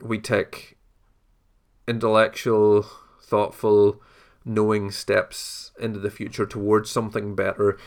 We 0.00 0.18
take 0.18 0.76
intellectual, 1.86 2.86
thoughtful, 3.20 4.00
knowing 4.44 4.90
steps 4.90 5.72
into 5.80 5.98
the 5.98 6.10
future 6.10 6.46
towards 6.46 6.90
something 6.90 7.34
better 7.34 7.78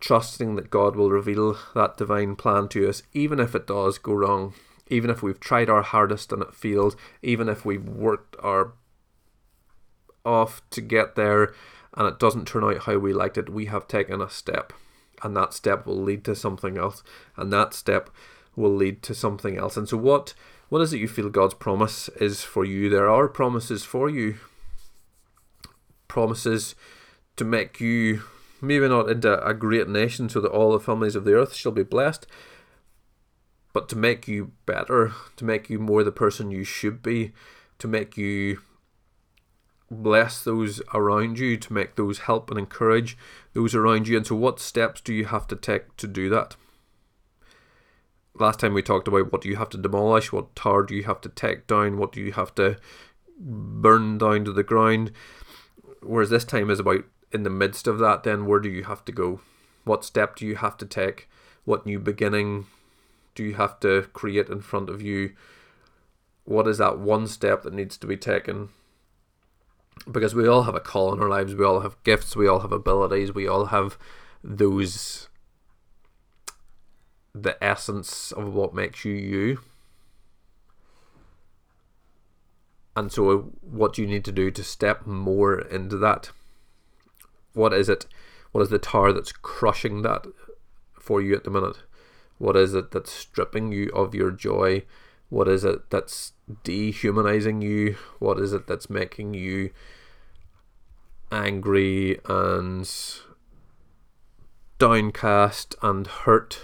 trusting 0.00 0.56
that 0.56 0.70
God 0.70 0.96
will 0.96 1.10
reveal 1.10 1.58
that 1.74 1.96
divine 1.96 2.34
plan 2.34 2.68
to 2.68 2.88
us, 2.88 3.02
even 3.12 3.38
if 3.38 3.54
it 3.54 3.66
does 3.66 3.98
go 3.98 4.14
wrong, 4.14 4.54
even 4.88 5.10
if 5.10 5.22
we've 5.22 5.38
tried 5.38 5.70
our 5.70 5.82
hardest 5.82 6.32
and 6.32 6.42
it 6.42 6.54
failed, 6.54 6.96
even 7.22 7.48
if 7.48 7.64
we've 7.64 7.88
worked 7.88 8.36
our 8.42 8.72
off 10.24 10.62
to 10.70 10.80
get 10.80 11.14
there 11.14 11.54
and 11.94 12.06
it 12.06 12.18
doesn't 12.18 12.46
turn 12.46 12.64
out 12.64 12.84
how 12.84 12.98
we 12.98 13.12
liked 13.12 13.38
it, 13.38 13.48
we 13.48 13.66
have 13.66 13.86
taken 13.86 14.20
a 14.20 14.30
step. 14.30 14.72
And 15.22 15.36
that 15.36 15.52
step 15.52 15.86
will 15.86 16.00
lead 16.00 16.24
to 16.24 16.34
something 16.34 16.78
else. 16.78 17.02
And 17.36 17.52
that 17.52 17.74
step 17.74 18.10
will 18.56 18.74
lead 18.74 19.02
to 19.02 19.14
something 19.14 19.56
else. 19.56 19.76
And 19.76 19.88
so 19.88 19.96
what 19.96 20.34
what 20.70 20.80
is 20.80 20.92
it 20.92 20.98
you 20.98 21.08
feel 21.08 21.28
God's 21.28 21.54
promise 21.54 22.08
is 22.20 22.44
for 22.44 22.64
you? 22.64 22.88
There 22.88 23.10
are 23.10 23.28
promises 23.28 23.84
for 23.84 24.08
you. 24.08 24.36
Promises 26.06 26.76
to 27.36 27.44
make 27.44 27.80
you 27.80 28.22
maybe 28.60 28.88
not 28.88 29.10
into 29.10 29.46
a 29.46 29.54
great 29.54 29.88
nation 29.88 30.28
so 30.28 30.40
that 30.40 30.50
all 30.50 30.72
the 30.72 30.80
families 30.80 31.16
of 31.16 31.24
the 31.24 31.34
earth 31.34 31.54
shall 31.54 31.72
be 31.72 31.82
blessed, 31.82 32.26
but 33.72 33.88
to 33.88 33.96
make 33.96 34.26
you 34.26 34.52
better, 34.66 35.12
to 35.36 35.44
make 35.44 35.70
you 35.70 35.78
more 35.78 36.02
the 36.02 36.12
person 36.12 36.50
you 36.50 36.64
should 36.64 37.02
be, 37.02 37.32
to 37.78 37.88
make 37.88 38.16
you 38.16 38.60
bless 39.90 40.42
those 40.42 40.80
around 40.94 41.38
you, 41.38 41.56
to 41.56 41.72
make 41.72 41.96
those 41.96 42.20
help 42.20 42.50
and 42.50 42.58
encourage 42.58 43.16
those 43.54 43.74
around 43.74 44.08
you. 44.08 44.16
And 44.16 44.26
so, 44.26 44.34
what 44.34 44.60
steps 44.60 45.00
do 45.00 45.12
you 45.12 45.26
have 45.26 45.46
to 45.48 45.56
take 45.56 45.96
to 45.96 46.06
do 46.06 46.28
that? 46.30 46.56
Last 48.34 48.60
time 48.60 48.74
we 48.74 48.82
talked 48.82 49.08
about 49.08 49.32
what 49.32 49.42
do 49.42 49.48
you 49.48 49.56
have 49.56 49.68
to 49.70 49.78
demolish, 49.78 50.32
what 50.32 50.54
tower 50.54 50.84
do 50.84 50.94
you 50.94 51.04
have 51.04 51.20
to 51.22 51.28
take 51.28 51.66
down, 51.66 51.98
what 51.98 52.12
do 52.12 52.20
you 52.20 52.32
have 52.32 52.54
to 52.54 52.76
burn 53.40 54.18
down 54.18 54.44
to 54.44 54.52
the 54.52 54.62
ground. 54.62 55.12
Whereas 56.02 56.30
this 56.30 56.44
time 56.44 56.70
is 56.70 56.80
about 56.80 57.04
in 57.32 57.42
the 57.42 57.50
midst 57.50 57.86
of 57.86 57.98
that, 57.98 58.22
then 58.22 58.46
where 58.46 58.60
do 58.60 58.68
you 58.68 58.84
have 58.84 59.04
to 59.04 59.12
go? 59.12 59.40
What 59.84 60.04
step 60.04 60.36
do 60.36 60.46
you 60.46 60.56
have 60.56 60.76
to 60.78 60.86
take? 60.86 61.28
What 61.64 61.86
new 61.86 61.98
beginning 61.98 62.66
do 63.34 63.44
you 63.44 63.54
have 63.54 63.80
to 63.80 64.02
create 64.12 64.48
in 64.48 64.60
front 64.60 64.90
of 64.90 65.00
you? 65.00 65.32
What 66.44 66.66
is 66.66 66.78
that 66.78 66.98
one 66.98 67.26
step 67.26 67.62
that 67.62 67.74
needs 67.74 67.96
to 67.98 68.06
be 68.06 68.16
taken? 68.16 68.70
Because 70.10 70.34
we 70.34 70.48
all 70.48 70.64
have 70.64 70.74
a 70.74 70.80
call 70.80 71.12
in 71.12 71.20
our 71.20 71.28
lives, 71.28 71.54
we 71.54 71.64
all 71.64 71.80
have 71.80 72.02
gifts, 72.02 72.34
we 72.34 72.48
all 72.48 72.60
have 72.60 72.72
abilities, 72.72 73.32
we 73.34 73.46
all 73.46 73.66
have 73.66 73.98
those 74.42 75.28
the 77.34 77.62
essence 77.62 78.32
of 78.32 78.52
what 78.52 78.74
makes 78.74 79.04
you 79.04 79.12
you. 79.12 79.60
And 82.96 83.12
so, 83.12 83.52
what 83.60 83.94
do 83.94 84.02
you 84.02 84.08
need 84.08 84.24
to 84.24 84.32
do 84.32 84.50
to 84.50 84.64
step 84.64 85.06
more 85.06 85.60
into 85.60 85.96
that? 85.98 86.30
What 87.54 87.72
is 87.72 87.88
it? 87.88 88.06
What 88.52 88.62
is 88.62 88.70
the 88.70 88.78
tower 88.78 89.12
that's 89.12 89.32
crushing 89.32 90.02
that 90.02 90.26
for 90.98 91.20
you 91.20 91.34
at 91.34 91.44
the 91.44 91.50
minute? 91.50 91.82
What 92.38 92.56
is 92.56 92.74
it 92.74 92.90
that's 92.90 93.12
stripping 93.12 93.72
you 93.72 93.90
of 93.94 94.14
your 94.14 94.30
joy? 94.30 94.84
What 95.28 95.46
is 95.46 95.64
it 95.64 95.90
that's 95.90 96.32
dehumanizing 96.64 97.62
you? 97.62 97.96
What 98.18 98.38
is 98.38 98.52
it 98.52 98.66
that's 98.66 98.90
making 98.90 99.34
you 99.34 99.70
angry 101.30 102.18
and 102.24 102.90
downcast 104.78 105.76
and 105.82 106.06
hurt? 106.06 106.62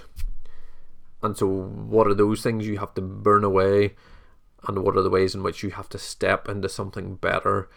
And 1.23 1.37
so, 1.37 1.47
what 1.47 2.07
are 2.07 2.15
those 2.15 2.43
things 2.43 2.67
you 2.67 2.79
have 2.79 2.95
to 2.95 3.03
burn 3.03 3.45
away? 3.45 3.95
And 4.67 4.83
what 4.83 4.97
are 4.97 5.03
the 5.03 5.11
ways 5.11 5.35
in 5.35 5.43
which 5.43 5.63
you 5.63 5.71
have 5.71 5.89
to 5.91 5.99
step 5.99 6.49
into 6.49 6.69
something 6.69 7.17
better 7.17 7.69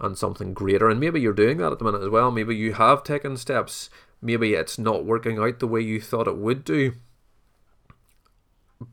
and 0.00 0.16
something 0.16 0.54
greater. 0.54 0.88
And 0.88 0.98
maybe 0.98 1.20
you're 1.20 1.32
doing 1.32 1.58
that 1.58 1.72
at 1.72 1.78
the 1.78 1.84
minute 1.84 2.02
as 2.02 2.08
well. 2.08 2.30
Maybe 2.30 2.56
you 2.56 2.72
have 2.74 3.04
taken 3.04 3.36
steps. 3.36 3.90
Maybe 4.22 4.54
it's 4.54 4.78
not 4.78 5.04
working 5.04 5.38
out 5.38 5.58
the 5.58 5.66
way 5.66 5.80
you 5.80 6.00
thought 6.00 6.28
it 6.28 6.36
would 6.36 6.64
do. 6.64 6.94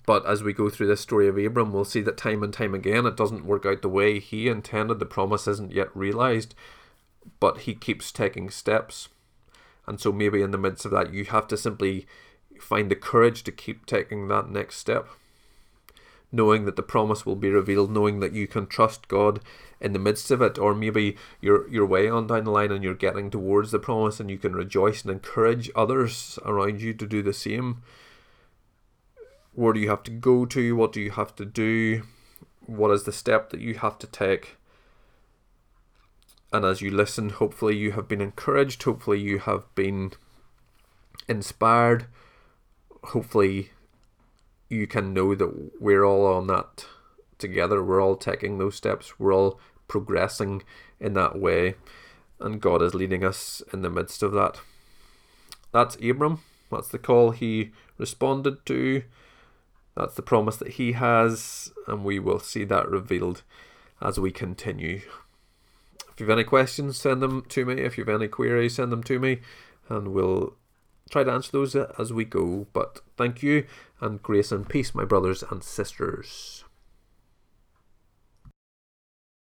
But 0.06 0.26
as 0.26 0.44
we 0.44 0.52
go 0.52 0.70
through 0.70 0.88
this 0.88 1.02
story 1.02 1.30
of 1.30 1.38
Abram, 1.38 1.72
we'll 1.72 1.86
see 1.86 2.02
that 2.02 2.18
time 2.18 2.44
and 2.44 2.54
time 2.54 2.74
again 2.74 3.06
it 3.06 3.16
doesn't 3.16 3.46
work 3.46 3.66
out 3.66 3.82
the 3.82 3.90
way 3.90 4.20
he 4.20 4.50
intended. 4.50 5.00
The 5.00 5.06
promise 5.06 5.48
isn't 5.48 5.72
yet 5.72 5.96
realized, 5.96 6.54
but 7.40 7.60
he 7.60 7.74
keeps 7.74 8.12
taking 8.12 8.50
steps. 8.50 9.08
And 9.86 10.02
so 10.02 10.12
maybe 10.12 10.42
in 10.42 10.52
the 10.52 10.58
midst 10.58 10.84
of 10.84 10.92
that, 10.92 11.14
you 11.14 11.24
have 11.26 11.48
to 11.48 11.58
simply 11.58 12.06
find 12.60 12.92
the 12.92 12.96
courage 12.96 13.44
to 13.44 13.52
keep 13.52 13.86
taking 13.86 14.28
that 14.28 14.50
next 14.50 14.78
step 14.78 15.08
knowing 16.32 16.66
that 16.66 16.76
the 16.76 16.84
promise 16.84 17.26
will 17.26 17.36
be 17.36 17.50
revealed, 17.50 17.92
knowing 17.92 18.20
that 18.20 18.34
you 18.34 18.48
can 18.48 18.68
trust 18.68 19.08
God 19.08 19.40
in 19.80 19.94
the 19.94 20.00
midst 20.00 20.32
of 20.32 20.42
it, 20.42 20.58
or 20.58 20.74
maybe 20.74 21.16
you're 21.42 21.70
you're 21.70 21.86
way 21.86 22.10
on 22.10 22.28
down 22.28 22.46
the 22.46 22.52
line 22.52 22.72
and 22.72 22.84
you're 22.84 22.94
getting 22.94 23.30
towards 23.30 23.72
the 23.72 23.80
promise 23.80 24.20
and 24.20 24.30
you 24.30 24.38
can 24.38 24.56
rejoice 24.56 25.04
and 25.04 25.12
encourage 25.12 25.70
others 25.76 26.40
around 26.46 26.82
you 26.82 26.94
to 26.94 27.06
do 27.06 27.22
the 27.22 27.34
same. 27.34 27.84
Where 29.54 29.74
do 29.74 29.80
you 29.80 29.90
have 29.90 30.04
to 30.04 30.12
go 30.12 30.46
to? 30.46 30.76
What 30.76 30.94
do 30.94 31.02
you 31.02 31.12
have 31.12 31.36
to 31.36 31.46
do? 31.46 32.04
What 32.66 32.92
is 32.92 33.04
the 33.04 33.12
step 33.12 33.50
that 33.52 33.62
you 33.62 33.76
have 33.76 33.98
to 34.00 34.08
take? 34.08 34.58
And 36.52 36.64
as 36.64 36.82
you 36.82 36.92
listen, 36.92 37.30
hopefully 37.30 37.76
you 37.76 37.92
have 37.94 38.08
been 38.08 38.22
encouraged, 38.22 38.84
hopefully 38.84 39.20
you 39.20 39.40
have 39.40 39.64
been 39.76 40.14
inspired, 41.28 42.08
hopefully 43.04 43.72
you 44.70 44.88
can 44.88 45.14
know 45.14 45.36
that 45.36 45.82
we're 45.82 46.04
all 46.04 46.26
on 46.26 46.48
that 46.48 46.86
together. 47.38 47.84
We're 47.84 48.02
all 48.02 48.16
taking 48.16 48.58
those 48.58 48.76
steps. 48.76 49.20
We're 49.20 49.34
all 49.34 49.60
progressing 49.88 50.64
in 51.00 51.14
that 51.14 51.40
way. 51.40 51.76
And 52.40 52.62
God 52.62 52.82
is 52.82 52.94
leading 52.94 53.24
us 53.24 53.62
in 53.74 53.82
the 53.82 53.90
midst 53.90 54.22
of 54.22 54.32
that. 54.34 54.60
That's 55.72 55.96
Abram. 55.96 56.42
That's 56.72 56.90
the 56.90 57.00
call 57.00 57.32
he 57.32 57.72
responded 57.98 58.66
to. 58.66 59.04
That's 59.96 60.16
the 60.16 60.22
promise 60.22 60.58
that 60.58 60.74
he 60.74 60.92
has. 60.94 61.72
And 61.88 62.04
we 62.04 62.20
will 62.20 62.40
see 62.40 62.64
that 62.66 62.90
revealed 62.90 63.44
as 64.02 64.20
we 64.20 64.32
continue. 64.32 65.02
If 66.12 66.20
you 66.20 66.26
have 66.26 66.38
any 66.38 66.44
questions, 66.44 66.98
send 66.98 67.22
them 67.22 67.44
to 67.50 67.66
me. 67.66 67.82
If 67.82 67.98
you 67.98 68.06
have 68.06 68.22
any 68.22 68.28
queries, 68.28 68.76
send 68.76 68.92
them 68.92 69.04
to 69.04 69.20
me. 69.20 69.40
And 69.90 70.10
we'll 70.10 70.56
try 71.10 71.24
to 71.24 71.32
answer 71.32 71.52
those 71.52 71.76
as 71.76 72.12
we 72.12 72.26
go. 72.26 72.68
But 72.74 73.02
thank 73.18 73.42
you 73.42 73.66
and 74.02 74.22
grace 74.22 74.52
and 74.52 74.68
peace, 74.68 74.94
my 74.94 75.06
brothers 75.06 75.44
and 75.50 75.64
sisters. 75.64 76.64